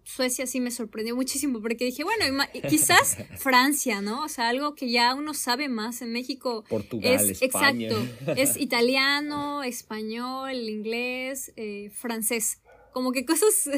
Suecia 0.04 0.46
sí 0.46 0.60
me 0.60 0.70
sorprendió 0.70 1.14
muchísimo 1.14 1.60
porque 1.60 1.84
dije, 1.84 2.04
bueno, 2.04 2.24
quizás 2.68 3.16
Francia, 3.38 4.00
¿no? 4.00 4.24
O 4.24 4.28
sea, 4.28 4.48
algo 4.48 4.74
que 4.74 4.90
ya 4.90 5.14
uno 5.14 5.32
sabe 5.34 5.68
más 5.68 6.02
en 6.02 6.12
México. 6.12 6.64
Portugal, 6.68 7.30
es, 7.30 7.40
Exacto, 7.42 7.96
es 8.36 8.56
italiano, 8.60 9.62
español, 9.62 10.54
inglés, 10.54 11.52
eh, 11.56 11.90
francés, 11.92 12.60
como 12.92 13.12
que 13.12 13.24
cosas 13.24 13.70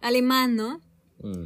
alemán, 0.00 0.56
¿no? 0.56 0.82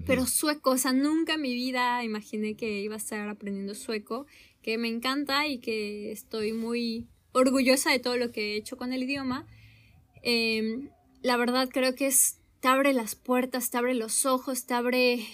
Pero 0.06 0.26
sueco, 0.26 0.72
o 0.72 0.78
sea, 0.78 0.92
nunca 0.92 1.34
en 1.34 1.40
mi 1.40 1.54
vida 1.54 2.04
imaginé 2.04 2.56
que 2.56 2.82
iba 2.82 2.94
a 2.94 2.98
estar 2.98 3.26
aprendiendo 3.28 3.74
sueco, 3.74 4.26
que 4.60 4.76
me 4.76 4.88
encanta 4.88 5.46
y 5.46 5.60
que 5.60 6.12
estoy 6.12 6.52
muy 6.52 7.08
orgullosa 7.32 7.90
de 7.90 7.98
todo 7.98 8.18
lo 8.18 8.30
que 8.32 8.52
he 8.52 8.56
hecho 8.56 8.76
con 8.76 8.92
el 8.92 9.02
idioma. 9.02 9.46
Em, 10.22 10.90
la 11.22 11.38
verdad 11.38 11.70
creo 11.72 11.94
que 11.94 12.06
es 12.06 12.38
te 12.62 12.68
abre 12.68 12.92
las 12.92 13.16
puertas, 13.16 13.70
te 13.70 13.76
abre 13.76 13.92
los 13.92 14.24
ojos, 14.24 14.66
te 14.66 14.74
abre... 14.74 15.26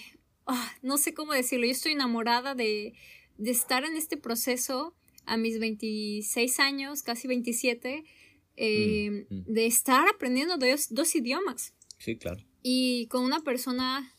Ah, 0.47 0.73
no 0.81 0.97
sé 0.97 1.13
cómo 1.13 1.33
decirlo, 1.33 1.67
yo 1.67 1.71
estoy 1.71 1.91
enamorada 1.91 2.55
de, 2.55 2.95
de 3.37 3.51
estar 3.51 3.85
en 3.85 3.95
este 3.95 4.17
proceso 4.17 4.95
a 5.27 5.37
mis 5.37 5.59
26 5.59 6.59
años, 6.59 7.03
casi 7.03 7.27
27, 7.27 8.03
eh, 8.57 9.11
mm, 9.11 9.35
mm. 9.35 9.43
de 9.45 9.67
estar 9.67 10.07
aprendiendo 10.09 10.57
dos, 10.57 10.87
dos 10.89 11.15
idiomas. 11.15 11.75
Sí, 11.99 12.17
claro. 12.17 12.43
Y 12.63 13.05
con 13.11 13.23
una 13.23 13.41
persona 13.41 14.11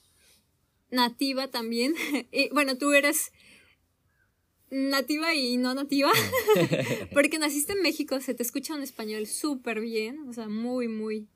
nativa 0.92 1.48
también. 1.48 1.94
y, 2.30 2.48
bueno, 2.50 2.78
tú 2.78 2.92
eres 2.92 3.32
nativa 4.70 5.34
y 5.34 5.56
no 5.56 5.74
nativa, 5.74 6.12
porque 7.12 7.40
naciste 7.40 7.72
en 7.72 7.82
México, 7.82 8.20
se 8.20 8.34
te 8.34 8.44
escucha 8.44 8.76
un 8.76 8.84
español 8.84 9.26
súper 9.26 9.80
bien, 9.80 10.28
o 10.28 10.32
sea, 10.32 10.48
muy, 10.48 10.86
muy 10.86 11.26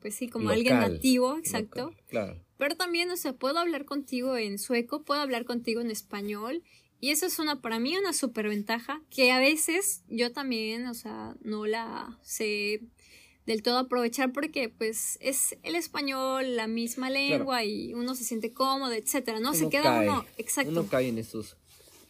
pues 0.00 0.14
sí, 0.14 0.28
como 0.28 0.50
alguien 0.50 0.78
nativo, 0.78 1.36
exacto. 1.36 1.94
claro. 2.08 2.40
Pero 2.58 2.76
también, 2.76 3.10
o 3.10 3.16
sea, 3.16 3.32
puedo 3.32 3.58
hablar 3.58 3.84
contigo 3.84 4.36
en 4.36 4.58
sueco, 4.58 5.02
puedo 5.02 5.20
hablar 5.20 5.44
contigo 5.44 5.80
en 5.80 5.90
español. 5.90 6.62
Y 7.00 7.10
eso 7.10 7.26
es 7.26 7.38
una, 7.38 7.62
para 7.62 7.78
mí, 7.78 7.96
una 7.96 8.12
superventaja 8.12 9.00
que 9.08 9.30
a 9.30 9.38
veces 9.38 10.02
yo 10.08 10.32
también, 10.32 10.88
o 10.88 10.94
sea, 10.94 11.36
no 11.42 11.66
la 11.66 12.18
sé 12.22 12.80
del 13.48 13.62
todo 13.62 13.78
aprovechar 13.78 14.32
porque 14.32 14.68
pues 14.68 15.16
es 15.20 15.56
el 15.62 15.74
español, 15.74 16.56
la 16.56 16.66
misma 16.66 17.08
lengua 17.08 17.64
y 17.64 17.94
uno 17.94 18.14
se 18.14 18.24
siente 18.24 18.52
cómodo, 18.52 18.92
etcétera, 18.92 19.40
¿no? 19.40 19.54
se 19.54 19.70
queda 19.70 20.00
uno, 20.02 20.26
exacto. 20.36 20.70
Uno 20.70 20.86
cae 20.86 21.08
en 21.08 21.16
esos, 21.16 21.56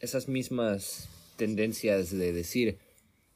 esas 0.00 0.26
mismas 0.26 1.08
tendencias 1.36 2.10
de 2.10 2.32
decir, 2.32 2.78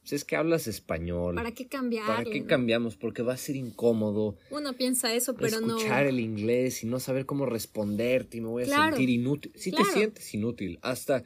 pues 0.03 0.15
es 0.15 0.25
que 0.25 0.35
hablas 0.35 0.67
español. 0.67 1.37
¿Para 1.37 1.53
qué 1.53 1.69
cambiar? 1.69 2.07
¿Para 2.07 2.25
qué 2.25 2.45
cambiamos? 2.45 2.97
Porque 2.97 3.23
va 3.23 3.35
a 3.35 3.37
ser 3.37 3.55
incómodo. 3.55 4.37
Uno 4.51 4.73
piensa 4.73 5.15
eso, 5.15 5.35
pero 5.35 5.61
no. 5.61 5.77
Escuchar 5.77 6.07
el 6.07 6.19
inglés 6.19 6.83
y 6.83 6.89
no 6.89 6.99
saber 6.99 7.25
cómo 7.25 7.47
responderte 7.47 8.39
y 8.39 8.41
me 8.41 8.49
voy 8.49 8.65
a 8.65 8.67
sentir 8.67 9.11
inútil. 9.11 9.53
Si 9.55 9.71
te 9.71 9.85
sientes 9.85 10.35
inútil, 10.35 10.81
hasta 10.83 11.23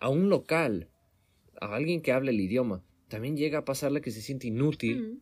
a 0.00 0.08
un 0.08 0.30
local, 0.30 0.88
a 1.60 1.74
alguien 1.74 2.00
que 2.00 2.12
hable 2.12 2.30
el 2.30 2.40
idioma, 2.40 2.82
también 3.08 3.36
llega 3.36 3.58
a 3.58 3.64
pasarle 3.66 4.00
que 4.00 4.10
se 4.10 4.22
siente 4.22 4.46
inútil. 4.46 5.20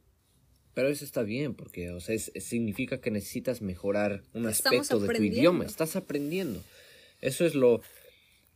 Pero 0.73 0.89
eso 0.89 1.05
está 1.05 1.23
bien, 1.23 1.55
porque 1.55 1.91
o 1.91 2.01
sea, 2.01 2.17
significa 2.19 3.01
que 3.01 3.11
necesitas 3.11 3.63
mejorar 3.63 4.23
un 4.33 4.47
aspecto 4.47 5.01
de 5.01 5.13
tu 5.13 5.23
idioma. 5.23 5.65
Estás 5.65 5.97
aprendiendo. 5.97 6.63
Eso 7.21 7.45
es 7.45 7.57
lo, 7.57 7.83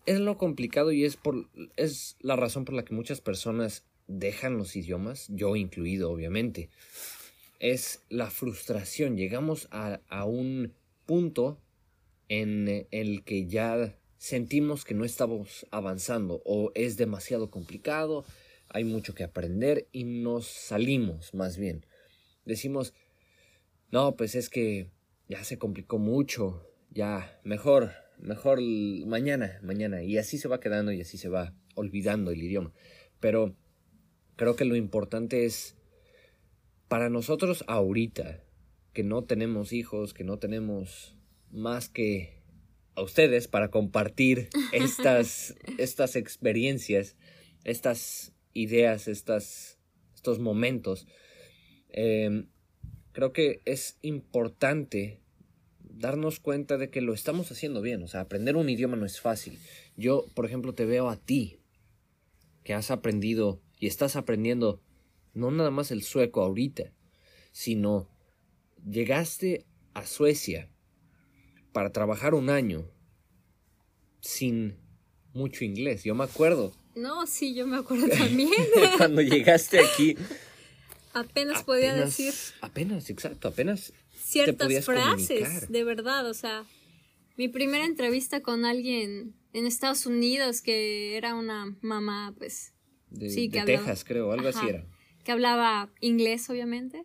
es 0.06 0.20
lo 0.20 0.38
complicado 0.38 0.92
y 0.92 1.04
es, 1.04 1.16
por, 1.16 1.48
es 1.76 2.16
la 2.20 2.36
razón 2.36 2.64
por 2.64 2.74
la 2.76 2.84
que 2.84 2.94
muchas 2.94 3.20
personas 3.20 3.84
dejan 4.06 4.58
los 4.58 4.76
idiomas, 4.76 5.26
yo 5.28 5.56
incluido 5.56 6.10
obviamente, 6.10 6.70
es 7.58 8.02
la 8.08 8.30
frustración. 8.30 9.16
Llegamos 9.16 9.68
a, 9.70 10.00
a 10.08 10.25
un 10.25 10.75
punto 11.06 11.60
en 12.28 12.86
el 12.90 13.25
que 13.25 13.46
ya 13.46 13.96
sentimos 14.18 14.84
que 14.84 14.94
no 14.94 15.04
estamos 15.04 15.66
avanzando 15.70 16.42
o 16.44 16.72
es 16.75 16.96
demasiado 16.96 17.50
complicado, 17.50 18.25
hay 18.68 18.84
mucho 18.84 19.14
que 19.14 19.25
aprender 19.25 19.86
y 19.92 20.04
nos 20.04 20.46
salimos 20.46 21.34
más 21.34 21.56
bien. 21.56 21.86
Decimos, 22.44 22.94
no, 23.90 24.16
pues 24.16 24.34
es 24.34 24.48
que 24.48 24.90
ya 25.28 25.44
se 25.44 25.58
complicó 25.58 25.98
mucho, 25.98 26.68
ya, 26.90 27.40
mejor, 27.44 27.92
mejor 28.18 28.60
mañana, 28.60 29.60
mañana, 29.62 30.02
y 30.02 30.18
así 30.18 30.38
se 30.38 30.48
va 30.48 30.60
quedando 30.60 30.92
y 30.92 31.00
así 31.00 31.18
se 31.18 31.28
va 31.28 31.54
olvidando 31.75 32.30
el 32.30 32.42
idioma. 32.42 32.72
Pero 33.20 33.54
Creo 34.37 34.55
que 34.55 34.64
lo 34.66 34.76
importante 34.76 35.47
es 35.47 35.76
para 36.88 37.09
nosotros 37.09 37.64
ahorita, 37.66 38.43
que 38.93 39.02
no 39.02 39.25
tenemos 39.25 39.73
hijos, 39.73 40.14
que 40.14 40.25
no 40.25 40.38
tenemos 40.38 41.16
más 41.50 41.88
que 41.88 42.43
a 42.95 43.02
ustedes 43.02 43.49
para 43.49 43.71
compartir 43.71 44.49
estas, 44.73 45.55
estas 45.78 46.16
experiencias, 46.16 47.16
estas 47.64 48.33
ideas, 48.52 49.09
estas, 49.09 49.78
estos 50.14 50.38
momentos. 50.38 51.07
Em, 51.88 52.49
creo 53.12 53.33
que 53.33 53.62
es 53.64 53.99
importante 54.02 55.21
darnos 55.81 56.40
cuenta 56.40 56.76
de 56.76 56.90
que 56.90 57.00
lo 57.00 57.14
estamos 57.14 57.50
haciendo 57.50 57.81
bien. 57.81 58.02
O 58.02 58.09
sea, 58.09 58.21
aprender 58.21 58.57
un 58.57 58.69
idioma 58.69 58.97
no 58.97 59.07
es 59.07 59.21
fácil. 59.21 59.59
Yo, 59.97 60.26
por 60.35 60.47
ejemplo, 60.47 60.75
te 60.75 60.85
veo 60.85 61.09
a 61.09 61.16
ti, 61.16 61.59
que 62.64 62.75
has 62.75 62.90
aprendido 62.90 63.62
y 63.78 63.87
estás 63.87 64.16
aprendiendo 64.16 64.80
no 65.35 65.50
nada 65.50 65.71
más 65.71 65.90
el 65.90 66.02
sueco 66.02 66.42
ahorita, 66.42 66.92
sino 67.52 68.09
llegaste 68.88 69.66
a 69.92 70.06
Suecia 70.06 70.71
para 71.73 71.92
trabajar 71.92 72.35
un 72.35 72.49
año 72.49 72.90
sin 74.21 74.76
mucho 75.35 75.64
inglés. 75.64 76.04
Yo 76.04 76.14
me 76.14 76.25
acuerdo. 76.25 76.73
No, 76.95 77.26
sí, 77.26 77.54
yo 77.54 77.66
me 77.66 77.76
acuerdo 77.76 78.09
también. 78.18 78.50
Cuando 78.97 79.21
llegaste 79.21 79.78
aquí. 79.78 80.16
Apenas, 81.12 81.62
podía 81.62 81.95
decir. 81.95 82.33
Apenas, 82.61 83.09
exacto, 83.11 83.49
apenas. 83.49 83.92
Ciertas 84.23 84.85
frases, 84.85 85.71
de 85.71 85.85
verdad, 85.85 86.26
o 86.28 86.35
sea. 86.35 86.64
Mi 87.37 87.49
primera 87.49 87.85
entrevista 87.85 88.40
con 88.40 88.64
alguien 88.64 89.35
en 89.52 89.66
Estados 89.66 90.06
Unidos 90.06 90.62
que 90.62 91.18
era 91.18 91.35
una 91.35 91.76
mamá, 91.83 92.35
pues, 92.38 92.73
de, 93.10 93.30
sí, 93.30 93.48
Texas, 93.48 94.04
creo, 94.04 94.32
algo 94.32 94.48
así 94.48 94.68
era. 94.68 94.86
Que 95.25 95.32
hablaba 95.32 95.90
inglés, 96.00 96.48
obviamente. 96.50 97.04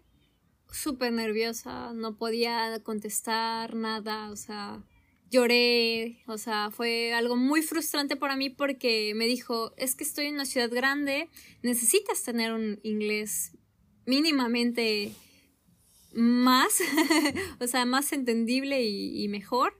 Súper 0.71 1.11
nerviosa, 1.11 1.93
no 1.93 2.17
podía 2.17 2.79
contestar 2.83 3.75
nada, 3.75 4.29
o 4.31 4.35
sea, 4.35 4.83
lloré, 5.31 6.21
o 6.27 6.37
sea, 6.37 6.69
fue 6.71 7.13
algo 7.13 7.35
muy 7.35 7.61
frustrante 7.61 8.15
para 8.15 8.35
mí 8.35 8.49
porque 8.49 9.13
me 9.15 9.25
dijo, 9.25 9.73
es 9.77 9.95
que 9.95 10.03
estoy 10.03 10.27
en 10.27 10.35
una 10.35 10.45
ciudad 10.45 10.69
grande, 10.69 11.29
necesitas 11.63 12.21
tener 12.23 12.51
un 12.53 12.79
inglés 12.83 13.57
mínimamente 14.05 15.13
más, 16.13 16.81
o 17.59 17.67
sea, 17.67 17.85
más 17.85 18.11
entendible 18.11 18.83
y, 18.83 19.27
mejor. 19.29 19.79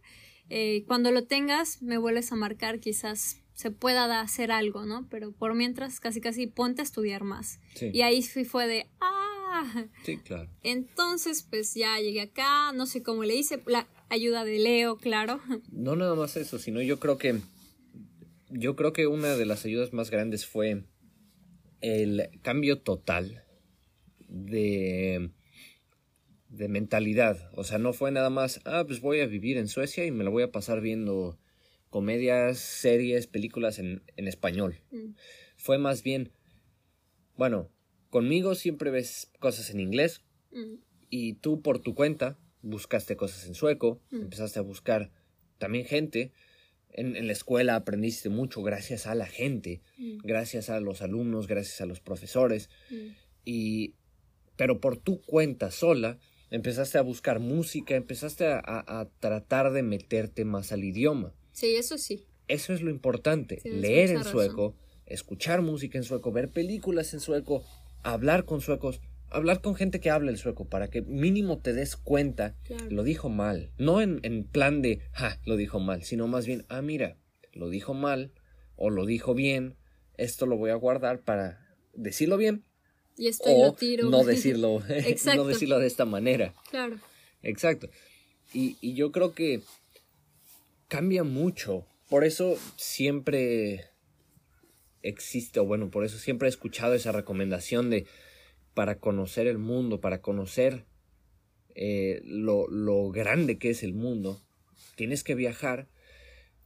Eh, 0.50 0.84
cuando 0.88 1.12
lo 1.12 1.26
tengas, 1.26 1.82
me 1.82 1.98
vuelves 1.98 2.32
a 2.32 2.36
marcar, 2.36 2.80
quizás 2.80 3.41
se 3.62 3.70
pueda 3.70 4.22
hacer 4.22 4.52
algo, 4.52 4.86
¿no? 4.86 5.08
Pero 5.10 5.32
por 5.32 5.54
mientras, 5.54 6.00
casi 6.00 6.20
casi 6.20 6.48
ponte 6.48 6.82
a 6.82 6.84
estudiar 6.84 7.24
más. 7.24 7.60
Y 7.80 8.02
ahí 8.02 8.24
fue 8.24 8.68
de, 8.68 8.88
ah. 9.00 9.86
Sí, 10.04 10.18
claro. 10.18 10.50
Entonces, 10.64 11.46
pues 11.48 11.76
ya 11.76 12.00
llegué 12.00 12.22
acá, 12.22 12.72
no 12.74 12.88
sé 12.88 13.04
cómo 13.04 13.24
le 13.24 13.36
hice, 13.36 13.62
la 13.68 13.88
ayuda 14.10 14.44
de 14.46 14.58
Leo, 14.58 14.98
claro. 14.98 15.42
No 15.72 15.96
nada 15.96 16.16
más 16.16 16.38
eso, 16.38 16.58
sino 16.58 16.82
yo 16.82 17.00
creo 17.00 17.20
que, 17.20 17.40
yo 18.50 18.76
creo 18.76 18.94
que 18.94 19.06
una 19.06 19.36
de 19.36 19.46
las 19.46 19.64
ayudas 19.66 19.94
más 19.94 20.10
grandes 20.10 20.48
fue 20.48 20.86
el 21.82 22.30
cambio 22.42 22.80
total 22.80 23.44
de 24.28 25.30
de 26.50 26.68
mentalidad. 26.68 27.50
O 27.54 27.64
sea, 27.64 27.78
no 27.78 27.94
fue 27.94 28.12
nada 28.12 28.30
más, 28.30 28.60
ah, 28.66 28.84
pues 28.86 29.02
voy 29.02 29.22
a 29.22 29.26
vivir 29.26 29.58
en 29.58 29.68
Suecia 29.68 30.06
y 30.06 30.12
me 30.12 30.24
lo 30.24 30.32
voy 30.32 30.44
a 30.44 30.52
pasar 30.52 30.82
viendo 30.82 31.38
comedias, 31.92 32.58
series, 32.58 33.28
películas 33.28 33.78
en, 33.78 34.02
en 34.18 34.28
español. 34.28 34.82
Mm. 34.90 35.12
Fue 35.58 35.78
más 35.78 36.02
bien, 36.02 36.32
bueno, 37.36 37.70
conmigo 38.10 38.56
siempre 38.56 38.90
ves 38.90 39.32
cosas 39.40 39.70
en 39.70 39.80
inglés 39.80 40.24
mm. 40.52 40.76
y 41.12 41.34
tú 41.34 41.62
por 41.62 41.80
tu 41.80 41.94
cuenta 41.94 42.40
buscaste 42.64 43.16
cosas 43.16 43.46
en 43.46 43.54
sueco, 43.54 44.02
mm. 44.10 44.22
empezaste 44.22 44.58
a 44.58 44.64
buscar 44.64 45.12
también 45.60 45.86
gente. 45.86 46.32
En, 46.94 47.16
en, 47.16 47.28
la 47.28 47.34
escuela 47.34 47.76
aprendiste 47.76 48.30
mucho 48.30 48.64
gracias 48.64 49.06
a 49.06 49.16
la 49.16 49.26
gente, 49.26 49.82
gracias 50.24 50.70
a 50.70 50.80
los 50.82 51.02
alumnos, 51.02 51.48
gracias 51.48 51.80
a 51.80 51.86
los 51.86 52.02
profesores. 52.02 52.70
Y, 53.46 53.96
pero 54.58 54.82
por 54.82 54.98
tu 54.98 55.22
cuenta 55.22 55.72
sola, 55.72 56.20
empezaste 56.50 56.98
a 56.98 57.02
buscar 57.02 57.40
música, 57.40 57.96
empezaste 57.96 58.46
a, 58.46 59.08
tratar 59.20 59.72
de 59.72 59.84
meterte 59.84 60.46
más 60.46 60.72
al 60.72 60.84
idioma. 60.84 61.34
Sí, 61.62 61.76
eso 61.76 62.00
sí. 62.00 62.26
Eso 62.48 62.74
es 62.74 62.82
lo 62.82 62.90
importante, 62.90 63.62
leer 63.64 64.10
en 64.10 64.24
sueco, 64.24 64.76
escuchar 65.06 65.62
música 65.62 66.00
en 66.00 66.04
sueco, 66.04 66.32
ver 66.32 66.50
películas 66.50 67.14
en 67.14 67.20
sueco, 67.20 67.64
hablar 68.02 68.46
con 68.46 68.62
suecos, 68.62 69.00
hablar 69.30 69.62
con 69.62 69.76
gente 69.76 70.00
que 70.00 70.10
habla 70.10 70.32
el 70.32 70.40
sueco 70.40 70.66
para 70.66 70.90
que 70.90 71.04
mínimo 71.04 71.60
te 71.60 71.74
des 71.74 71.98
cuenta, 71.98 72.56
lo 72.90 73.04
dijo 73.04 73.30
mal, 73.30 73.70
no 73.78 74.02
en, 74.02 74.22
en 74.24 74.44
plan 74.44 74.82
de, 74.82 75.02
ja, 75.12 75.40
lo 75.46 75.56
dijo 75.56 75.80
mal, 75.80 76.04
sino 76.04 76.26
más 76.26 76.48
bien, 76.48 76.66
ah, 76.68 76.82
mira, 76.82 77.20
lo 77.54 77.70
dijo 77.70 77.94
mal 77.94 78.32
o 78.76 78.90
lo 78.90 79.06
dijo 79.06 79.36
bien, 79.36 79.78
esto 80.18 80.48
lo 80.48 80.58
voy 80.58 80.72
a 80.72 80.76
guardar 80.76 81.22
para 81.22 81.76
decirlo 81.94 82.38
bien 82.38 82.66
y 83.20 83.28
esto 83.28 83.56
lo 83.56 83.74
tiro. 83.74 84.10
No 84.10 84.24
decirlo, 84.24 84.82
no 85.36 85.46
decirlo 85.46 85.78
de 85.78 85.86
esta 85.86 86.06
manera. 86.06 86.56
Claro. 86.72 86.98
Exacto. 87.44 87.88
Y, 88.52 88.78
y 88.82 88.96
yo 88.96 89.12
creo 89.12 89.36
que 89.36 89.62
cambia 90.92 91.24
mucho. 91.24 91.86
Por 92.10 92.26
eso 92.26 92.58
siempre 92.76 93.86
existe, 95.02 95.62
o 95.62 95.66
bueno, 95.66 95.90
por 95.90 96.04
eso 96.04 96.18
siempre 96.18 96.50
he 96.50 96.50
escuchado 96.50 96.94
esa 96.96 97.14
recomendación 97.14 97.90
de 97.90 98.08
para 98.74 99.00
conocer 99.00 99.48
el 99.48 99.58
mundo, 99.58 100.02
para 100.02 100.22
conocer 100.22 100.84
eh, 101.76 102.20
lo, 102.26 102.68
lo, 102.68 103.10
grande 103.10 103.58
que 103.58 103.70
es 103.70 103.84
el 103.84 103.94
mundo, 103.94 104.42
tienes 104.98 105.24
que 105.24 105.34
viajar, 105.34 105.88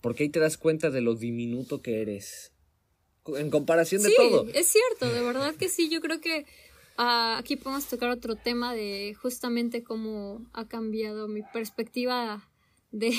porque 0.01 0.23
ahí 0.23 0.29
te 0.29 0.39
das 0.39 0.57
cuenta 0.57 0.89
de 0.89 1.01
lo 1.01 1.13
diminuto 1.13 1.83
que 1.83 2.01
eres 2.01 2.51
en 3.27 3.51
comparación 3.51 4.01
de 4.01 4.11
todo. 4.15 4.47
Es 4.55 4.65
cierto, 4.65 5.13
de 5.13 5.21
verdad 5.21 5.53
que 5.53 5.69
sí. 5.69 5.87
Yo 5.87 6.01
creo 6.01 6.19
que 6.19 6.47
ah, 6.97 7.37
aquí 7.37 7.57
podemos 7.57 7.85
tocar 7.85 8.09
otro 8.09 8.35
tema 8.35 8.73
de 8.73 9.15
justamente 9.21 9.83
cómo 9.83 10.47
ha 10.51 10.67
cambiado 10.67 11.27
mi 11.27 11.43
perspectiva 11.53 12.49
de, 12.91 13.13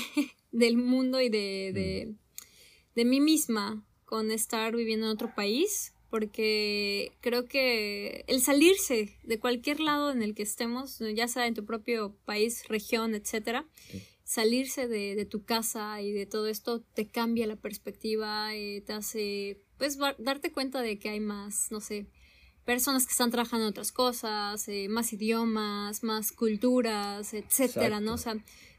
del 0.52 0.76
mundo 0.76 1.20
y 1.20 1.28
de, 1.28 1.72
de, 1.72 2.14
de 2.94 3.04
mí 3.04 3.20
misma 3.20 3.86
con 4.04 4.30
estar 4.30 4.74
viviendo 4.74 5.06
en 5.06 5.12
otro 5.12 5.34
país. 5.34 5.92
Porque 6.08 7.12
creo 7.20 7.46
que 7.46 8.24
el 8.28 8.40
salirse 8.40 9.18
de 9.24 9.40
cualquier 9.40 9.80
lado 9.80 10.12
en 10.12 10.22
el 10.22 10.34
que 10.34 10.44
estemos, 10.44 11.00
ya 11.14 11.26
sea 11.26 11.48
en 11.48 11.54
tu 11.54 11.64
propio 11.64 12.16
país, 12.24 12.62
región, 12.68 13.14
etcétera, 13.14 13.66
salirse 14.22 14.86
de, 14.86 15.16
de, 15.16 15.24
tu 15.26 15.44
casa 15.44 16.00
y 16.00 16.12
de 16.12 16.26
todo 16.26 16.46
esto 16.46 16.80
te 16.80 17.08
cambia 17.08 17.46
la 17.46 17.56
perspectiva, 17.56 18.54
eh, 18.54 18.82
te 18.86 18.92
hace 18.92 19.60
pues 19.78 19.98
darte 20.18 20.52
cuenta 20.52 20.80
de 20.80 20.98
que 20.98 21.08
hay 21.08 21.20
más, 21.20 21.68
no 21.70 21.80
sé, 21.80 22.06
personas 22.64 23.06
que 23.06 23.12
están 23.12 23.30
trabajando 23.30 23.66
en 23.66 23.70
otras 23.70 23.92
cosas, 23.92 24.66
eh, 24.68 24.88
más 24.88 25.12
idiomas, 25.12 26.02
más 26.02 26.32
culturas, 26.32 27.32
etcétera, 27.34 28.00
¿no? 28.00 28.14
O 28.14 28.18
sea, 28.18 28.36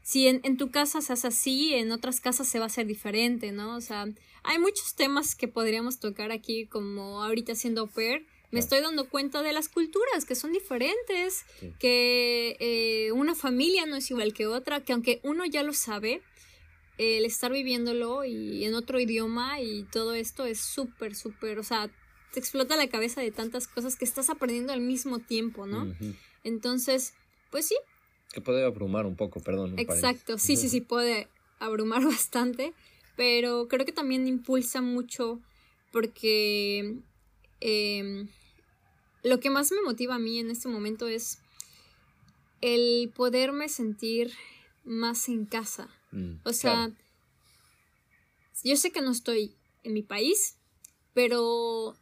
si 0.08 0.26
en, 0.26 0.40
en, 0.42 0.56
tu 0.56 0.70
casa 0.70 1.02
se 1.02 1.12
hace 1.12 1.26
así, 1.26 1.74
en 1.74 1.92
otras 1.92 2.22
casas 2.22 2.48
se 2.48 2.58
va 2.58 2.64
a 2.64 2.68
hacer 2.68 2.86
diferente, 2.86 3.52
¿no? 3.52 3.76
O 3.76 3.82
sea, 3.82 4.06
hay 4.42 4.58
muchos 4.58 4.94
temas 4.94 5.34
que 5.34 5.48
podríamos 5.48 6.00
tocar 6.00 6.32
aquí, 6.32 6.64
como 6.64 7.22
ahorita 7.22 7.54
siendo 7.54 7.82
au 7.82 7.88
pair, 7.88 8.26
me 8.50 8.58
estoy 8.58 8.80
dando 8.80 9.10
cuenta 9.10 9.42
de 9.42 9.52
las 9.52 9.68
culturas 9.68 10.24
que 10.24 10.34
son 10.34 10.52
diferentes, 10.52 11.44
que 11.78 12.56
eh, 12.58 13.12
una 13.12 13.34
familia 13.34 13.84
no 13.84 13.96
es 13.96 14.10
igual 14.10 14.32
que 14.32 14.46
otra, 14.46 14.80
que 14.80 14.94
aunque 14.94 15.20
uno 15.24 15.44
ya 15.44 15.62
lo 15.62 15.74
sabe, 15.74 16.22
el 16.96 17.26
estar 17.26 17.52
viviéndolo 17.52 18.24
y 18.24 18.64
en 18.64 18.74
otro 18.76 18.98
idioma 18.98 19.60
y 19.60 19.82
todo 19.92 20.14
esto 20.14 20.46
es 20.46 20.58
súper, 20.58 21.16
súper, 21.16 21.58
o 21.58 21.62
sea, 21.62 21.90
te 22.32 22.40
explota 22.40 22.76
la 22.76 22.88
cabeza 22.88 23.20
de 23.20 23.30
tantas 23.30 23.68
cosas 23.68 23.94
que 23.96 24.06
estás 24.06 24.30
aprendiendo 24.30 24.72
al 24.72 24.80
mismo 24.80 25.18
tiempo, 25.18 25.66
¿no? 25.66 25.94
Entonces, 26.44 27.12
pues 27.50 27.66
sí. 27.66 27.76
Que 28.32 28.40
puede 28.40 28.64
abrumar 28.64 29.06
un 29.06 29.16
poco, 29.16 29.40
perdón. 29.40 29.78
Exacto, 29.78 30.38
sí, 30.38 30.56
sí, 30.56 30.68
sí, 30.68 30.80
puede 30.80 31.28
abrumar 31.58 32.04
bastante, 32.04 32.74
pero 33.16 33.68
creo 33.68 33.84
que 33.84 33.92
también 33.92 34.26
impulsa 34.26 34.80
mucho 34.80 35.40
porque 35.92 36.96
em, 37.60 38.28
lo 39.22 39.40
que 39.40 39.50
más 39.50 39.72
me 39.72 39.82
motiva 39.82 40.16
a 40.16 40.18
mí 40.18 40.38
en 40.38 40.50
este 40.50 40.68
momento 40.68 41.08
es 41.08 41.38
el 42.60 43.10
poderme 43.14 43.68
sentir 43.68 44.32
más 44.84 45.28
en 45.28 45.46
casa, 45.46 45.88
Mm, 46.10 46.36
o 46.44 46.52
sea, 46.52 46.90
yo 48.64 48.76
sé 48.76 48.90
que 48.90 49.02
no 49.02 49.10
estoy 49.10 49.54
en 49.84 49.92
mi 49.92 50.02
país, 50.02 50.56
pero 51.14 51.96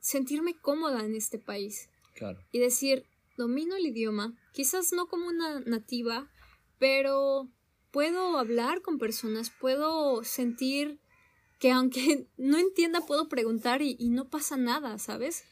sentirme 0.00 0.54
cómoda 0.54 1.04
en 1.04 1.14
este 1.14 1.38
país. 1.38 1.88
Claro. 2.14 2.40
Y 2.52 2.58
decir, 2.58 3.04
domino 3.40 3.74
el 3.74 3.86
idioma, 3.86 4.34
quizás 4.52 4.92
no 4.92 5.06
como 5.08 5.26
una 5.26 5.60
nativa, 5.60 6.30
pero 6.78 7.48
puedo 7.90 8.38
hablar 8.38 8.82
con 8.82 8.98
personas, 8.98 9.50
puedo 9.50 10.22
sentir 10.24 11.00
que 11.58 11.70
aunque 11.70 12.26
no 12.36 12.58
entienda, 12.58 13.00
puedo 13.00 13.28
preguntar 13.28 13.80
y, 13.82 13.96
no 14.10 14.28
pasa 14.28 14.56
nada, 14.56 14.98
¿sabes? 14.98 15.44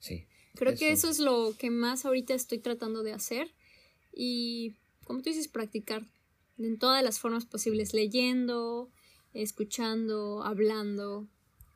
Sí. 0.00 0.26
Creo 0.54 0.74
que 0.76 0.90
eso 0.90 1.10
es 1.10 1.18
lo 1.18 1.54
que 1.58 1.70
más 1.70 2.06
ahorita 2.06 2.32
estoy 2.32 2.58
tratando 2.58 3.02
de 3.02 3.12
hacer 3.12 3.54
y, 4.12 4.76
como 5.04 5.20
tú 5.20 5.30
dices, 5.30 5.48
practicar 5.48 6.06
en 6.58 6.78
todas 6.78 7.02
las 7.02 7.18
formas 7.18 7.44
posibles, 7.44 7.92
leyendo, 7.92 8.90
escuchando, 9.32 10.44
hablando 10.44 11.28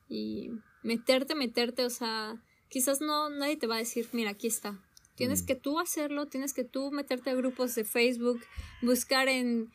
y 0.09 0.51
meterte, 0.83 1.35
meterte, 1.35 1.85
o 1.85 1.91
sea, 1.91 2.43
quizás 2.69 3.01
no 3.01 3.29
nadie 3.29 3.57
te 3.57 3.67
va 3.67 3.75
a 3.75 3.79
decir, 3.79 4.09
mira, 4.13 4.31
aquí 4.31 4.47
está. 4.47 4.81
Tienes 5.19 5.43
mm. 5.43 5.47
que 5.47 5.55
tú 5.57 5.81
hacerlo, 5.81 6.27
tienes 6.27 6.55
que 6.55 6.63
tú 6.63 6.93
meterte 6.93 7.31
a 7.31 7.35
grupos 7.35 7.75
de 7.75 7.85
Facebook, 7.85 8.41
buscar 8.83 9.29
en 9.29 9.69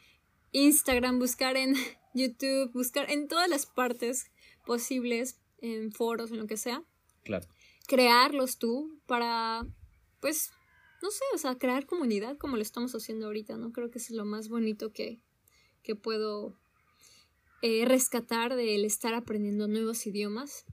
Instagram, 0.53 1.19
buscar 1.19 1.57
en 1.57 1.75
YouTube, 2.13 2.71
buscar 2.71 3.11
en 3.11 3.27
todas 3.27 3.49
las 3.49 3.65
partes 3.65 4.31
posibles, 4.65 5.41
en 5.59 5.91
foros, 5.91 6.31
en 6.31 6.37
lo 6.37 6.47
que 6.47 6.55
sea. 6.55 6.81
Claro. 7.25 7.45
Crearlos 7.87 8.57
tú 8.57 9.01
para, 9.05 9.67
pues, 10.21 10.51
no 11.01 11.11
sé, 11.11 11.25
o 11.35 11.37
sea, 11.37 11.55
crear 11.55 11.85
comunidad 11.85 12.37
como 12.37 12.55
lo 12.55 12.61
estamos 12.61 12.93
haciendo 12.95 13.25
ahorita, 13.25 13.57
¿no? 13.57 13.73
Creo 13.73 13.91
que 13.91 13.99
es 13.99 14.11
lo 14.11 14.23
más 14.23 14.47
bonito 14.47 14.93
que, 14.93 15.19
que 15.83 15.97
puedo 15.97 16.57
eh, 17.61 17.83
rescatar 17.83 18.55
del 18.55 18.85
estar 18.85 19.13
aprendiendo 19.13 19.67
nuevos 19.67 20.07
idiomas. 20.07 20.63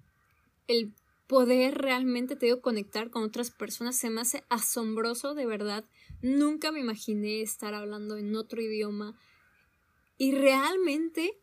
El 0.68 0.94
poder 1.30 1.78
realmente, 1.78 2.34
te 2.34 2.46
digo, 2.46 2.60
conectar 2.60 3.08
con 3.08 3.22
otras 3.22 3.52
personas 3.52 3.96
se 3.96 4.10
me 4.10 4.20
hace 4.20 4.42
asombroso, 4.48 5.32
de 5.32 5.46
verdad. 5.46 5.84
Nunca 6.22 6.72
me 6.72 6.80
imaginé 6.80 7.40
estar 7.40 7.72
hablando 7.72 8.16
en 8.16 8.34
otro 8.34 8.60
idioma 8.60 9.16
y 10.18 10.32
realmente 10.32 11.38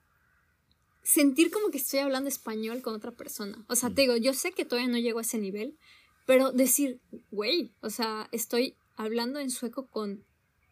sentir 1.04 1.52
como 1.52 1.70
que 1.70 1.78
estoy 1.78 2.00
hablando 2.00 2.28
español 2.28 2.82
con 2.82 2.96
otra 2.96 3.14
persona. 3.14 3.64
O 3.70 3.78
sea, 3.78 3.90
te 3.90 4.02
digo, 4.02 4.18
yo 4.18 4.34
sé 4.34 4.52
que 4.52 4.66
todavía 4.66 4.92
no 4.92 4.98
llego 4.98 5.20
a 5.20 5.22
ese 5.22 5.38
nivel, 5.38 5.78
pero 6.26 6.52
decir, 6.52 7.00
güey, 7.32 7.72
o 7.80 7.90
sea, 7.90 8.28
estoy 8.34 8.76
hablando 8.98 9.40
en 9.40 9.50
sueco 9.50 9.88
con 9.88 10.26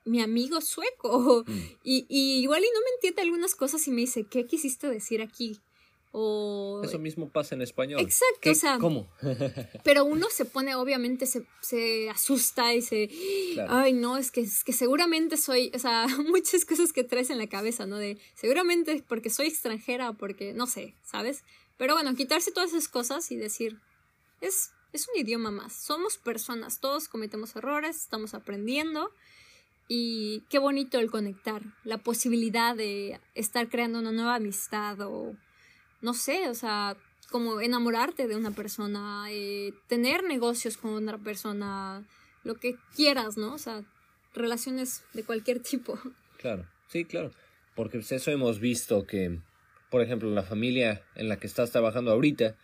mi 0.03 0.21
amigo 0.21 0.59
sueco. 0.59 1.45
Mm. 1.47 1.53
Y, 1.85 2.05
y, 2.09 2.41
igual 2.41 2.63
y 2.63 2.67
no 2.73 2.81
me 2.81 2.95
entiende 2.95 3.21
algunas 3.21 3.55
cosas 3.55 3.87
y 3.87 3.91
me 3.91 4.01
dice, 4.01 4.25
¿qué 4.25 4.45
quisiste 4.45 4.89
decir 4.89 5.21
aquí? 5.21 5.61
O... 6.17 6.79
Eso 6.81 6.97
mismo 6.97 7.29
pasa 7.29 7.55
en 7.55 7.61
español. 7.61 7.99
Exacto, 7.99 8.49
o 8.49 8.55
sea. 8.55 8.77
¿Cómo? 8.79 9.05
pero 9.83 10.05
uno 10.05 10.27
se 10.29 10.45
pone, 10.45 10.73
obviamente, 10.73 11.25
se, 11.25 11.45
se 11.59 12.09
asusta 12.09 12.73
y 12.73 12.81
se. 12.81 13.09
Ay, 13.67 13.91
no, 13.91 14.15
es 14.15 14.31
que, 14.31 14.39
es 14.39 14.63
que 14.63 14.71
seguramente 14.71 15.35
soy. 15.35 15.73
O 15.75 15.79
sea, 15.79 16.07
muchas 16.29 16.63
cosas 16.63 16.93
que 16.93 17.03
traes 17.03 17.31
en 17.31 17.37
la 17.37 17.47
cabeza, 17.47 17.85
¿no? 17.85 17.97
De 17.97 18.17
seguramente 18.33 19.03
porque 19.05 19.29
soy 19.29 19.47
extranjera 19.47 20.09
o 20.09 20.13
porque. 20.13 20.53
No 20.53 20.67
sé, 20.67 20.95
¿sabes? 21.03 21.43
Pero 21.75 21.95
bueno, 21.95 22.15
quitarse 22.15 22.53
todas 22.53 22.69
esas 22.69 22.87
cosas 22.87 23.29
y 23.31 23.35
decir. 23.35 23.81
Es, 24.39 24.71
es 24.93 25.09
un 25.13 25.19
idioma 25.19 25.51
más. 25.51 25.73
Somos 25.73 26.17
personas, 26.17 26.79
todos 26.79 27.09
cometemos 27.09 27.57
errores, 27.57 27.97
estamos 27.97 28.33
aprendiendo. 28.33 29.11
Y 29.89 30.45
qué 30.49 30.59
bonito 30.59 30.97
el 30.97 31.11
conectar, 31.11 31.61
la 31.83 31.97
posibilidad 31.97 32.73
de 32.73 33.19
estar 33.33 33.67
creando 33.67 33.99
una 33.99 34.13
nueva 34.13 34.35
amistad 34.35 35.01
o 35.01 35.35
no 36.05 36.13
sé, 36.13 36.47
o 36.49 36.53
sea, 36.53 36.95
como 37.31 37.59
enamorarte 37.59 38.27
de 38.27 38.35
una 38.35 38.51
persona, 38.51 39.25
eh, 39.31 39.73
tener 39.87 40.23
negocios 40.23 40.77
con 40.77 40.93
otra 40.93 41.17
persona, 41.17 42.05
lo 42.43 42.55
que 42.55 42.75
quieras, 42.95 43.37
¿no? 43.37 43.55
O 43.55 43.57
sea, 43.57 43.83
relaciones 44.33 45.03
de 45.13 45.23
cualquier 45.23 45.59
tipo. 45.59 45.99
Claro, 46.37 46.67
sí, 46.89 47.05
claro. 47.05 47.31
Porque 47.73 47.97
pues, 47.97 48.11
eso 48.11 48.29
hemos 48.29 48.59
visto 48.59 49.07
que, 49.07 49.39
por 49.89 50.03
ejemplo, 50.03 50.29
la 50.29 50.43
familia 50.43 51.01
en 51.15 51.27
la 51.27 51.39
que 51.39 51.47
estás 51.47 51.71
trabajando 51.71 52.11
ahorita, 52.11 52.55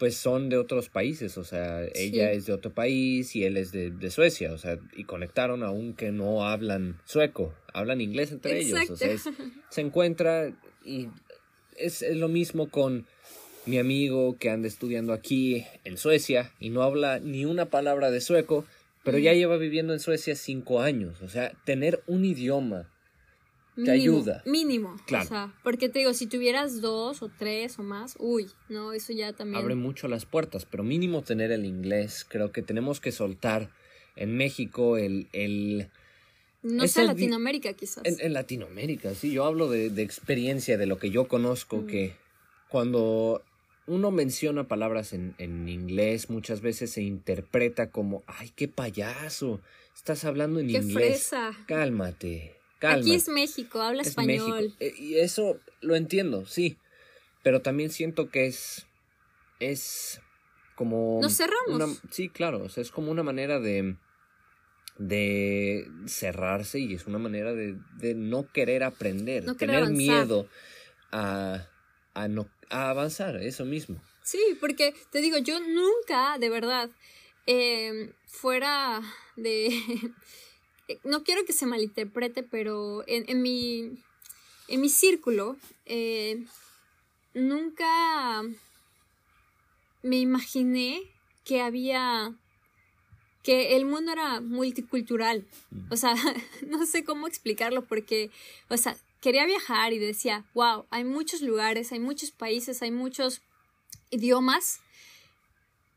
pues 0.00 0.16
son 0.16 0.48
de 0.48 0.56
otros 0.56 0.88
países, 0.88 1.38
o 1.38 1.44
sea, 1.44 1.84
ella 1.94 2.32
es 2.32 2.46
de 2.46 2.52
otro 2.52 2.72
país 2.72 3.36
y 3.36 3.44
él 3.44 3.56
es 3.56 3.70
de, 3.70 3.90
de, 3.90 4.10
Suecia, 4.10 4.52
o 4.52 4.58
sea, 4.58 4.78
y 4.96 5.04
conectaron 5.04 5.62
aunque 5.62 6.10
no 6.10 6.44
hablan 6.44 7.00
sueco, 7.04 7.54
hablan 7.72 8.00
inglés 8.00 8.32
entre 8.32 8.58
ellos, 8.58 8.90
o 8.90 8.96
sea, 8.96 9.16
se 9.68 9.80
encuentra 9.80 10.50
y 10.84 11.08
es, 11.80 12.02
lo 12.02 12.28
mismo 12.28 12.68
con 12.68 13.06
mi 13.66 13.78
amigo 13.78 14.36
que 14.38 14.50
anda 14.50 14.68
estudiando 14.68 15.12
aquí 15.12 15.66
en 15.84 15.96
Suecia 15.96 16.52
y 16.60 16.70
no 16.70 16.82
habla 16.82 17.18
ni 17.20 17.44
una 17.44 17.66
palabra 17.66 18.10
de 18.10 18.20
sueco, 18.20 18.64
pero 19.04 19.18
ya 19.18 19.32
lleva 19.32 19.56
viviendo 19.56 19.92
en 19.92 20.00
Suecia 20.00 20.34
cinco 20.34 20.80
años. 20.80 21.20
O 21.22 21.28
sea, 21.28 21.52
tener 21.64 22.02
un 22.06 22.24
idioma 22.24 22.88
te 23.84 23.90
ayuda. 23.90 24.42
Mínimo. 24.44 24.96
Claro. 25.06 25.24
O 25.24 25.28
sea, 25.28 25.54
porque 25.62 25.88
te 25.88 26.00
digo, 26.00 26.12
si 26.12 26.26
tuvieras 26.26 26.80
dos 26.80 27.22
o 27.22 27.30
tres 27.38 27.78
o 27.78 27.82
más, 27.82 28.16
uy, 28.18 28.48
no, 28.68 28.92
eso 28.92 29.12
ya 29.12 29.32
también. 29.32 29.62
Abre 29.62 29.74
mucho 29.74 30.08
las 30.08 30.26
puertas, 30.26 30.66
pero 30.66 30.82
mínimo 30.82 31.22
tener 31.22 31.52
el 31.52 31.64
inglés. 31.64 32.26
Creo 32.28 32.52
que 32.52 32.62
tenemos 32.62 33.00
que 33.00 33.12
soltar 33.12 33.70
en 34.16 34.36
México 34.36 34.96
el, 34.96 35.28
el 35.32 35.88
no 36.62 36.86
sé, 36.86 37.04
Latinoamérica 37.04 37.72
quizás. 37.72 38.04
En, 38.04 38.32
Latinoamérica, 38.32 39.14
sí, 39.14 39.32
yo 39.32 39.44
hablo 39.44 39.68
de, 39.68 39.86
experiencia, 40.02 40.76
de 40.76 40.86
lo 40.86 40.98
que 40.98 41.10
yo 41.10 41.26
conozco, 41.26 41.78
mm. 41.78 41.86
que 41.86 42.14
cuando 42.68 43.42
uno 43.86 44.10
menciona 44.10 44.68
palabras 44.68 45.12
en, 45.12 45.34
en, 45.38 45.68
inglés, 45.68 46.28
muchas 46.28 46.60
veces 46.60 46.90
se 46.90 47.02
interpreta 47.02 47.90
como, 47.90 48.22
ay, 48.26 48.52
qué 48.54 48.68
payaso, 48.68 49.60
estás 49.94 50.24
hablando 50.24 50.60
en 50.60 50.68
qué 50.68 50.78
inglés. 50.78 51.28
Fresa. 51.28 51.52
Cálmate, 51.66 52.56
cálmate. 52.78 53.00
Aquí 53.00 53.14
es 53.14 53.28
México, 53.28 53.80
habla 53.80 54.02
español. 54.02 54.74
Eh, 54.80 54.94
y 54.98 55.14
eso 55.16 55.58
lo 55.80 55.96
entiendo, 55.96 56.44
sí, 56.46 56.76
pero 57.42 57.62
también 57.62 57.90
siento 57.90 58.30
que 58.30 58.46
es, 58.46 58.86
es 59.60 60.20
como... 60.74 61.20
Nos 61.22 61.36
cerramos. 61.36 62.02
sí, 62.10 62.28
claro, 62.28 62.62
o 62.64 62.68
sea, 62.68 62.82
es 62.82 62.90
como 62.90 63.10
una 63.10 63.22
manera 63.22 63.60
de 63.60 63.96
de 65.00 65.90
cerrarse 66.06 66.78
y 66.78 66.92
es 66.92 67.06
una 67.06 67.18
manera 67.18 67.54
de, 67.54 67.74
de 67.96 68.14
no 68.14 68.46
querer 68.52 68.84
aprender, 68.84 69.56
tener 69.56 69.88
miedo 69.88 70.46
a, 71.10 71.66
a, 72.12 72.28
no, 72.28 72.46
a 72.68 72.90
avanzar, 72.90 73.36
eso 73.36 73.64
mismo. 73.64 73.98
Sí, 74.22 74.38
porque 74.60 74.94
te 75.10 75.22
digo, 75.22 75.38
yo 75.38 75.58
nunca, 75.58 76.36
de 76.38 76.50
verdad, 76.50 76.90
em, 77.46 78.12
fuera 78.26 79.00
de... 79.36 79.70
no 81.04 81.24
quiero 81.24 81.46
que 81.46 81.54
se 81.54 81.64
malinterprete, 81.64 82.42
pero 82.42 83.02
en, 83.06 83.24
en 83.28 83.40
mi, 83.40 84.02
en 84.68 84.80
mi 84.82 84.90
círculo, 84.90 85.56
eh, 85.86 86.44
nunca 87.32 88.42
me 90.02 90.18
imaginé 90.18 91.00
que 91.46 91.62
había 91.62 92.34
que 93.42 93.76
el 93.76 93.86
mundo 93.86 94.12
era 94.12 94.40
multicultural. 94.40 95.46
O 95.90 95.96
sea, 95.96 96.14
no 96.66 96.86
sé 96.86 97.04
cómo 97.04 97.26
explicarlo 97.26 97.84
porque, 97.84 98.30
o 98.68 98.76
sea, 98.76 98.96
quería 99.20 99.46
viajar 99.46 99.92
y 99.92 99.98
decía, 99.98 100.44
wow, 100.54 100.86
hay 100.90 101.04
muchos 101.04 101.42
lugares, 101.42 101.92
hay 101.92 102.00
muchos 102.00 102.30
países, 102.30 102.82
hay 102.82 102.90
muchos 102.90 103.42
idiomas. 104.10 104.80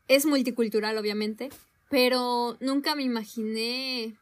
Es 0.08 0.26
multicultural, 0.26 0.98
obviamente, 0.98 1.50
pero 1.88 2.56
nunca 2.60 2.94
me 2.94 3.02
imaginé 3.02 4.14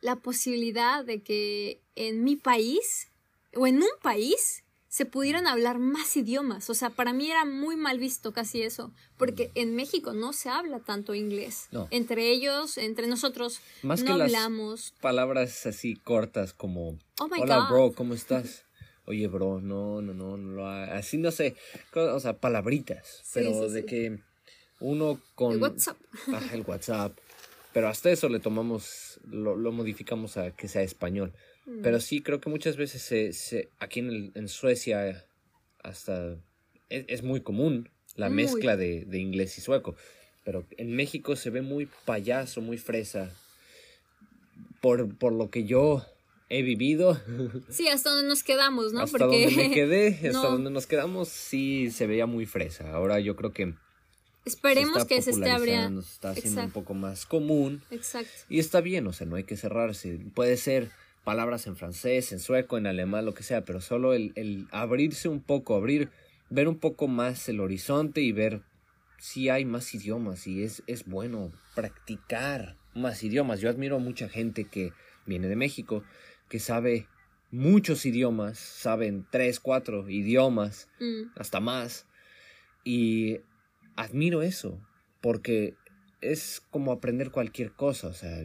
la 0.00 0.16
posibilidad 0.16 1.04
de 1.04 1.22
que 1.22 1.80
en 1.96 2.24
mi 2.24 2.36
país 2.36 3.08
o 3.54 3.66
en 3.66 3.76
un 3.76 3.88
país 4.02 4.62
se 4.98 5.06
pudieran 5.06 5.46
hablar 5.46 5.78
más 5.78 6.16
idiomas. 6.16 6.68
O 6.70 6.74
sea, 6.74 6.90
para 6.90 7.12
mí 7.12 7.30
era 7.30 7.44
muy 7.44 7.76
mal 7.76 8.00
visto 8.00 8.32
casi 8.32 8.62
eso, 8.62 8.92
porque 9.16 9.52
en 9.54 9.76
México 9.76 10.12
no 10.12 10.32
se 10.32 10.48
habla 10.48 10.80
tanto 10.80 11.14
inglés. 11.14 11.68
Entre 11.90 12.32
ellos, 12.32 12.76
entre 12.78 13.06
nosotros, 13.06 13.60
más 13.82 14.02
no 14.02 14.16
que 14.16 14.22
hablamos. 14.24 14.94
palabras 15.00 15.66
así 15.66 15.94
cortas 15.94 16.52
como 16.52 16.98
oh 17.20 17.28
Hola, 17.40 17.68
bro, 17.70 17.92
¿cómo 17.92 18.12
estás? 18.12 18.64
Oye, 19.04 19.28
bro, 19.28 19.60
no, 19.60 20.02
no, 20.02 20.14
no, 20.14 20.36
no, 20.36 20.66
así 20.66 21.16
no 21.16 21.30
sé, 21.30 21.54
o 21.94 22.18
sea, 22.18 22.36
palabritas, 22.36 23.22
pero 23.32 23.68
de 23.70 23.84
que 23.84 24.18
uno 24.80 25.20
con 25.36 25.52
el 25.52 25.62
WhatsApp. 25.62 25.96
el 26.52 26.62
WhatsApp. 26.62 27.16
Pero 27.72 27.86
hasta 27.86 28.10
eso 28.10 28.28
le 28.28 28.40
tomamos, 28.40 29.20
lo, 29.30 29.54
lo 29.54 29.70
modificamos 29.70 30.36
a 30.38 30.50
que 30.50 30.66
sea 30.66 30.82
español. 30.82 31.32
Pero 31.82 32.00
sí, 32.00 32.22
creo 32.22 32.40
que 32.40 32.48
muchas 32.48 32.76
veces 32.76 33.02
se, 33.02 33.32
se 33.32 33.68
aquí 33.78 34.00
en, 34.00 34.32
en 34.34 34.48
Suecia 34.48 35.24
hasta 35.82 36.36
es, 36.88 37.22
muy 37.22 37.40
común 37.40 37.90
la 38.16 38.30
mezcla 38.30 38.76
de, 38.76 39.04
de, 39.04 39.18
inglés 39.18 39.58
y 39.58 39.60
sueco. 39.60 39.94
Pero 40.44 40.66
en 40.76 40.96
México 40.96 41.36
se 41.36 41.50
ve 41.50 41.62
muy 41.62 41.88
payaso, 42.04 42.60
muy 42.60 42.78
fresa. 42.78 43.30
Por, 44.80 45.16
por 45.16 45.32
lo 45.32 45.50
que 45.50 45.64
yo 45.64 46.04
he 46.48 46.62
vivido. 46.62 47.20
Sí, 47.68 47.88
hasta 47.88 48.10
donde 48.10 48.28
nos 48.28 48.42
quedamos, 48.42 48.92
¿no? 48.92 49.00
Hasta 49.02 49.26
donde 49.26 49.50
me 49.54 49.70
quedé, 49.70 50.08
hasta 50.28 50.48
donde 50.48 50.70
nos 50.70 50.86
quedamos, 50.86 51.28
sí 51.28 51.90
se 51.90 52.06
veía 52.06 52.26
muy 52.26 52.46
fresa. 52.46 52.92
Ahora 52.92 53.20
yo 53.20 53.36
creo 53.36 53.52
que 53.52 53.74
Esperemos 54.44 55.04
que 55.04 55.20
se 55.20 55.30
esté 55.32 55.50
abriendo. 55.50 56.00
Se 56.00 56.12
está 56.14 56.30
haciendo 56.30 56.62
un 56.62 56.70
poco 56.70 56.94
más 56.94 57.26
común. 57.26 57.82
Exacto. 57.90 58.32
Y 58.48 58.58
está 58.60 58.80
bien, 58.80 59.06
o 59.06 59.12
sea, 59.12 59.26
no 59.26 59.36
hay 59.36 59.44
que 59.44 59.58
cerrarse. 59.58 60.18
Puede 60.34 60.56
ser 60.56 60.90
palabras 61.24 61.66
en 61.66 61.76
francés, 61.76 62.32
en 62.32 62.40
sueco, 62.40 62.78
en 62.78 62.86
alemán, 62.86 63.24
lo 63.24 63.34
que 63.34 63.42
sea, 63.42 63.64
pero 63.64 63.80
solo 63.80 64.14
el, 64.14 64.32
el 64.34 64.66
abrirse 64.70 65.28
un 65.28 65.40
poco, 65.40 65.74
abrir, 65.74 66.10
ver 66.50 66.68
un 66.68 66.78
poco 66.78 67.08
más 67.08 67.48
el 67.48 67.60
horizonte 67.60 68.20
y 68.20 68.32
ver 68.32 68.62
si 69.18 69.48
hay 69.48 69.64
más 69.64 69.94
idiomas 69.94 70.46
y 70.46 70.62
es, 70.62 70.82
es 70.86 71.04
bueno 71.04 71.52
practicar 71.74 72.76
más 72.94 73.22
idiomas. 73.22 73.60
Yo 73.60 73.68
admiro 73.68 73.96
a 73.96 74.00
mucha 74.00 74.28
gente 74.28 74.64
que 74.64 74.92
viene 75.26 75.48
de 75.48 75.56
México, 75.56 76.04
que 76.48 76.58
sabe 76.58 77.06
muchos 77.50 78.06
idiomas, 78.06 78.58
saben 78.58 79.26
tres, 79.30 79.60
cuatro 79.60 80.08
idiomas, 80.08 80.88
mm. 81.00 81.32
hasta 81.36 81.60
más. 81.60 82.06
Y 82.84 83.40
admiro 83.96 84.42
eso, 84.42 84.80
porque 85.20 85.74
es 86.20 86.62
como 86.70 86.92
aprender 86.92 87.30
cualquier 87.30 87.72
cosa, 87.72 88.08
o 88.08 88.12
sea, 88.12 88.42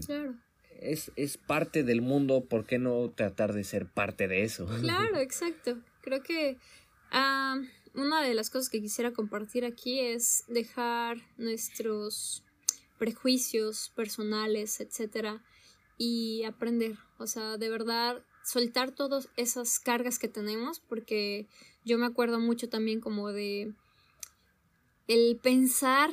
es, 0.84 1.12
es 1.16 1.38
parte 1.38 1.84
del 1.84 2.02
mundo, 2.02 2.46
¿por 2.46 2.66
qué 2.66 2.80
no 2.80 3.12
tratar 3.16 3.54
de 3.54 3.64
ser 3.64 3.88
parte 3.88 4.28
de 4.28 4.44
eso? 4.44 4.68
Claro, 4.82 5.18
exacto. 5.20 5.80
Creo 6.02 6.22
que 6.22 6.58
ah, 7.12 7.62
una 7.94 8.22
de 8.22 8.34
las 8.34 8.50
cosas 8.50 8.70
que 8.70 8.82
quisiera 8.82 9.12
compartir 9.12 9.66
aquí 9.66 10.00
es 10.00 10.44
dejar 10.48 11.18
nuestros 11.38 12.44
prejuicios 12.98 13.92
personales, 13.96 14.80
etcétera, 14.80 15.44
y 15.98 16.44
aprender. 16.44 16.98
O 17.18 17.28
sea, 17.28 17.58
de 17.58 17.70
verdad, 17.70 18.24
soltar 18.44 18.92
todas 18.92 19.30
esas 19.38 19.80
cargas 19.80 20.20
que 20.20 20.28
tenemos, 20.28 20.80
porque 20.80 21.48
yo 21.86 21.98
me 21.98 22.06
acuerdo 22.06 22.40
mucho 22.40 22.70
también 22.70 23.00
como 23.00 23.32
de 23.32 23.74
el 25.08 25.40
pensar 25.42 26.10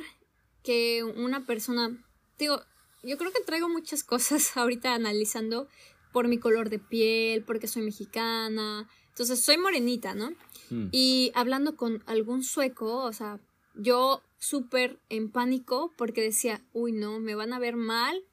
que 0.63 1.03
una 1.03 1.45
persona, 1.45 1.97
digo, 2.37 2.61
yo 3.03 3.17
creo 3.17 3.31
que 3.31 3.41
traigo 3.41 3.69
muchas 3.69 4.03
cosas 4.03 4.51
ahorita 4.57 4.93
analizando 4.93 5.67
por 6.11 6.27
mi 6.27 6.37
color 6.37 6.69
de 6.69 6.79
piel, 6.79 7.43
porque 7.43 7.67
soy 7.67 7.83
mexicana. 7.83 8.89
Entonces, 9.09 9.43
soy 9.43 9.57
morenita, 9.57 10.13
¿no? 10.13 10.31
Hmm. 10.69 10.89
Y 10.91 11.31
hablando 11.35 11.75
con 11.75 12.03
algún 12.05 12.43
sueco, 12.43 13.03
o 13.03 13.13
sea, 13.13 13.39
yo 13.75 14.21
súper 14.39 14.99
en 15.09 15.31
pánico 15.31 15.93
porque 15.97 16.21
decía, 16.21 16.61
uy, 16.73 16.91
no, 16.91 17.19
me 17.19 17.35
van 17.35 17.53
a 17.53 17.59
ver 17.59 17.75
mal 17.75 18.25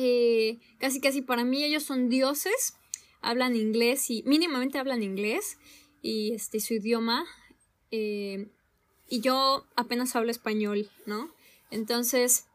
eh, 0.00 0.58
casi 0.78 1.00
casi 1.00 1.22
para 1.22 1.44
mí 1.44 1.64
ellos 1.64 1.82
son 1.82 2.08
dioses, 2.08 2.76
hablan 3.20 3.56
inglés 3.56 4.10
y 4.10 4.22
mínimamente 4.24 4.78
hablan 4.78 5.02
inglés 5.02 5.58
y 6.02 6.34
este 6.34 6.60
su 6.60 6.74
idioma 6.74 7.24
eh, 7.90 8.46
y 9.08 9.20
yo 9.20 9.66
apenas 9.74 10.14
hablo 10.14 10.30
español, 10.30 10.88
¿no? 11.06 11.34
Entonces, 11.70 12.46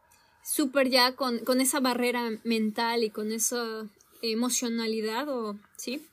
súper 0.44 0.90
ya 0.90 1.16
con, 1.16 1.40
con, 1.40 1.62
esa 1.62 1.80
barrera 1.80 2.40
mental 2.44 3.04
y 3.04 3.10
con 3.10 3.32
esa 3.32 3.88
emocionalidad 4.22 5.30
o, 5.30 5.58
¿sí? 5.78 6.06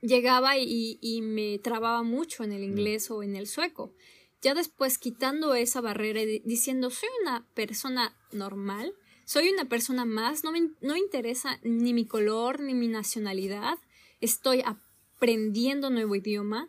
Llegaba 0.00 0.56
y, 0.58 0.98
y 1.00 1.22
me 1.22 1.58
trababa 1.58 2.02
mucho 2.02 2.44
en 2.44 2.52
el 2.52 2.62
inglés 2.62 3.10
o 3.10 3.22
en 3.22 3.34
el 3.36 3.46
sueco. 3.46 3.92
Ya 4.40 4.54
después 4.54 4.98
quitando 4.98 5.54
esa 5.54 5.80
barrera 5.80 6.22
y 6.22 6.38
diciendo, 6.40 6.90
soy 6.90 7.08
una 7.22 7.44
persona 7.54 8.14
normal, 8.30 8.94
soy 9.24 9.48
una 9.50 9.64
persona 9.64 10.04
más, 10.04 10.44
no 10.44 10.52
me, 10.52 10.70
no 10.80 10.96
interesa 10.96 11.58
ni 11.62 11.92
mi 11.92 12.06
color 12.06 12.60
ni 12.60 12.74
mi 12.74 12.86
nacionalidad, 12.86 13.78
estoy 14.20 14.62
aprendiendo 14.64 15.90
nuevo 15.90 16.14
idioma 16.14 16.68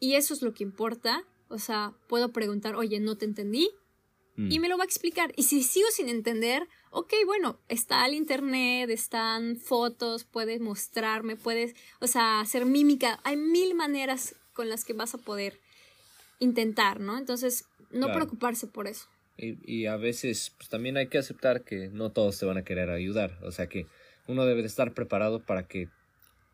y 0.00 0.16
eso 0.16 0.34
es 0.34 0.42
lo 0.42 0.52
que 0.52 0.64
importa. 0.64 1.24
O 1.48 1.58
sea, 1.58 1.94
puedo 2.08 2.32
preguntar, 2.32 2.74
oye, 2.74 2.98
no 2.98 3.16
te 3.16 3.26
entendí, 3.26 3.70
mm. 4.36 4.50
y 4.50 4.58
me 4.58 4.68
lo 4.68 4.76
va 4.76 4.84
a 4.84 4.86
explicar. 4.86 5.32
Y 5.36 5.44
si 5.44 5.62
sigo 5.62 5.86
sin 5.90 6.08
entender, 6.08 6.68
ok, 6.90 7.12
bueno, 7.26 7.58
está 7.68 8.06
el 8.06 8.14
internet, 8.14 8.90
están 8.90 9.56
fotos, 9.56 10.24
puedes 10.24 10.60
mostrarme, 10.60 11.36
puedes, 11.36 11.74
o 12.00 12.06
sea, 12.06 12.40
hacer 12.40 12.66
mímica. 12.66 13.20
Hay 13.24 13.36
mil 13.36 13.74
maneras 13.74 14.36
con 14.52 14.68
las 14.68 14.84
que 14.84 14.92
vas 14.92 15.14
a 15.14 15.18
poder 15.18 15.60
intentar, 16.38 17.00
¿no? 17.00 17.18
Entonces, 17.18 17.66
no 17.90 18.12
preocuparse 18.12 18.66
por 18.66 18.86
eso. 18.86 19.06
Y, 19.36 19.58
y, 19.64 19.86
a 19.86 19.96
veces 19.96 20.52
pues, 20.56 20.68
también 20.68 20.96
hay 20.96 21.08
que 21.08 21.18
aceptar 21.18 21.64
que 21.64 21.88
no 21.88 22.12
todos 22.12 22.38
te 22.38 22.46
van 22.46 22.56
a 22.56 22.64
querer 22.64 22.90
ayudar. 22.90 23.38
O 23.42 23.50
sea 23.50 23.68
que 23.68 23.86
uno 24.28 24.44
debe 24.46 24.62
de 24.62 24.68
estar 24.68 24.94
preparado 24.94 25.44
para 25.44 25.66
que 25.66 25.88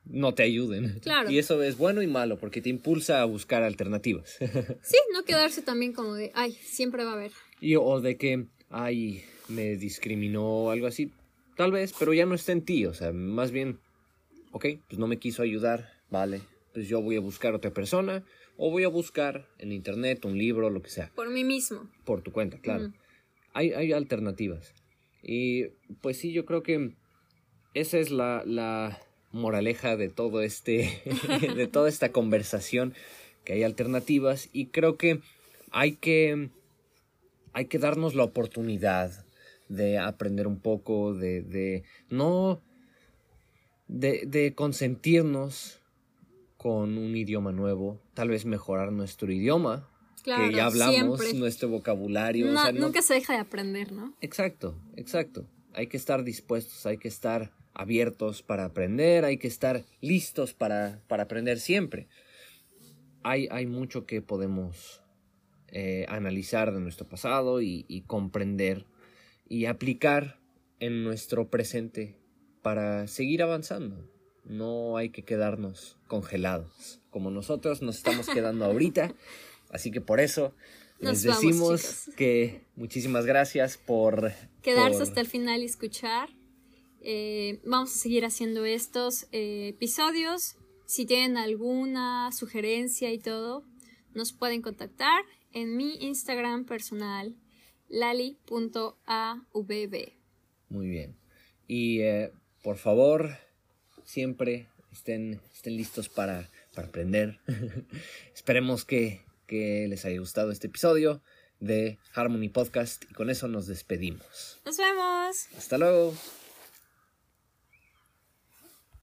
no 0.04 0.34
te 0.34 0.42
ayuden. 0.42 0.98
Claro. 1.00 1.30
Y 1.30 1.38
eso 1.38 1.62
es 1.62 1.76
bueno 1.76 2.02
y 2.02 2.06
malo 2.06 2.38
porque 2.38 2.60
te 2.60 2.68
impulsa 2.68 3.20
a 3.20 3.24
buscar 3.24 3.62
alternativas. 3.62 4.38
Sí, 4.82 4.96
no 5.12 5.24
quedarse 5.24 5.62
también 5.62 5.92
como 5.92 6.14
de, 6.14 6.32
ay, 6.34 6.52
siempre 6.52 7.04
va 7.04 7.12
a 7.12 7.14
haber. 7.14 7.32
Y, 7.60 7.76
o 7.76 8.00
de 8.00 8.16
que, 8.16 8.46
ay, 8.68 9.22
me 9.48 9.76
discriminó 9.76 10.46
o 10.46 10.70
algo 10.70 10.86
así. 10.86 11.12
Tal 11.56 11.72
vez, 11.72 11.94
pero 11.98 12.12
ya 12.12 12.26
no 12.26 12.34
está 12.34 12.52
en 12.52 12.64
ti. 12.64 12.86
O 12.86 12.94
sea, 12.94 13.12
más 13.12 13.50
bien, 13.50 13.78
ok, 14.52 14.66
pues 14.88 14.98
no 14.98 15.06
me 15.06 15.18
quiso 15.18 15.42
ayudar, 15.42 15.92
vale. 16.10 16.40
Pues 16.72 16.88
yo 16.88 17.02
voy 17.02 17.16
a 17.16 17.20
buscar 17.20 17.54
otra 17.54 17.72
persona 17.72 18.24
o 18.56 18.70
voy 18.70 18.84
a 18.84 18.88
buscar 18.88 19.46
en 19.58 19.72
internet 19.72 20.24
un 20.24 20.38
libro, 20.38 20.70
lo 20.70 20.82
que 20.82 20.90
sea. 20.90 21.10
Por 21.14 21.30
mí 21.30 21.44
mismo. 21.44 21.90
Por 22.04 22.22
tu 22.22 22.32
cuenta, 22.32 22.58
claro. 22.58 22.92
hay, 23.52 23.72
hay 23.72 23.92
alternativas. 23.92 24.74
Y 25.22 25.66
pues 26.00 26.18
sí, 26.18 26.32
yo 26.32 26.44
creo 26.44 26.62
que 26.62 26.94
esa 27.74 27.98
es 27.98 28.10
la, 28.10 28.42
la 28.46 28.98
moraleja 29.32 29.96
de 29.96 30.08
todo 30.08 30.42
este, 30.42 31.02
de 31.56 31.66
toda 31.66 31.88
esta 31.88 32.12
conversación, 32.12 32.94
que 33.44 33.54
hay 33.54 33.62
alternativas 33.62 34.48
y 34.52 34.66
creo 34.66 34.96
que 34.96 35.20
hay 35.70 35.92
que, 35.92 36.50
hay 37.52 37.66
que 37.66 37.78
darnos 37.78 38.14
la 38.14 38.24
oportunidad 38.24 39.24
de 39.68 39.98
aprender 39.98 40.46
un 40.46 40.58
poco, 40.58 41.14
de, 41.14 41.42
de 41.42 41.84
no, 42.08 42.60
de, 43.88 44.24
de 44.26 44.54
consentirnos 44.54 45.80
con 46.56 46.98
un 46.98 47.16
idioma 47.16 47.52
nuevo, 47.52 48.00
tal 48.14 48.28
vez 48.28 48.44
mejorar 48.44 48.92
nuestro 48.92 49.32
idioma, 49.32 49.88
que 50.22 50.52
ya 50.52 50.66
hablamos, 50.66 51.34
nuestro 51.34 51.68
vocabulario. 51.68 52.52
nunca 52.74 53.02
se 53.02 53.14
deja 53.14 53.32
de 53.32 53.38
aprender, 53.38 53.92
¿no? 53.92 54.14
Exacto, 54.20 54.74
exacto. 54.96 55.46
Hay 55.72 55.86
que 55.86 55.96
estar 55.96 56.24
dispuestos, 56.24 56.84
hay 56.84 56.98
que 56.98 57.08
estar 57.08 57.52
abiertos 57.72 58.42
para 58.42 58.64
aprender, 58.64 59.24
hay 59.24 59.38
que 59.38 59.48
estar 59.48 59.84
listos 60.00 60.52
para, 60.52 61.00
para 61.08 61.24
aprender 61.24 61.60
siempre. 61.60 62.08
Hay, 63.22 63.48
hay, 63.50 63.66
mucho 63.66 64.06
que 64.06 64.22
podemos 64.22 64.99
eh, 65.72 66.06
analizar 66.08 66.72
de 66.72 66.80
nuestro 66.80 67.08
pasado 67.08 67.60
y, 67.60 67.84
y, 67.88 68.02
comprender 68.02 68.86
y 69.48 69.66
aplicar 69.66 70.38
en 70.78 71.04
nuestro 71.04 71.48
presente 71.48 72.16
para 72.62 73.06
seguir 73.06 73.42
avanzando. 73.42 74.08
No 74.44 74.96
hay 74.96 75.10
que 75.10 75.24
quedarnos 75.24 75.98
congelados 76.06 77.00
como 77.10 77.30
nosotros 77.30 77.82
nos 77.82 77.96
estamos 77.98 78.28
quedando 78.28 78.64
ahorita. 78.64 79.14
Así 79.70 79.90
que 79.90 80.00
por 80.00 80.20
eso 80.20 80.54
les 80.98 81.22
decimos 81.22 82.10
que 82.16 82.66
muchísimas 82.76 83.26
gracias 83.26 83.76
por 83.76 84.32
quedarse 84.62 85.02
hasta 85.02 85.20
el 85.20 85.26
final 85.26 85.62
y 85.62 85.66
escuchar. 85.66 86.30
Eh, 87.02 87.60
vamos 87.64 87.94
a 87.94 87.98
seguir 87.98 88.24
haciendo 88.24 88.64
estos 88.64 89.26
eh, 89.32 89.68
episodios. 89.68 90.56
Si 90.86 91.06
tienen 91.06 91.36
alguna 91.36 92.30
sugerencia 92.32 93.12
y 93.12 93.18
todo, 93.18 93.64
nos 94.12 94.32
pueden 94.32 94.60
contactar 94.60 95.22
en 95.52 95.76
mi 95.76 95.96
Instagram 96.00 96.64
personal, 96.64 97.36
lali.avb. 97.88 98.94
Muy 100.68 100.88
bien. 100.88 101.16
Y 101.66 102.00
eh, 102.00 102.32
por 102.62 102.76
favor, 102.76 103.36
siempre 104.04 104.68
estén, 104.92 105.40
estén 105.52 105.76
listos 105.76 106.08
para, 106.08 106.48
para 106.74 106.88
aprender. 106.88 107.40
Esperemos 108.34 108.84
que, 108.84 109.22
que 109.46 109.86
les 109.88 110.04
haya 110.04 110.18
gustado 110.18 110.50
este 110.50 110.68
episodio 110.68 111.22
de 111.58 111.98
Harmony 112.14 112.48
Podcast 112.48 113.04
y 113.10 113.14
con 113.14 113.30
eso 113.30 113.48
nos 113.48 113.66
despedimos. 113.66 114.60
Nos 114.64 114.76
vemos. 114.76 115.48
Hasta 115.56 115.78
luego. 115.78 116.14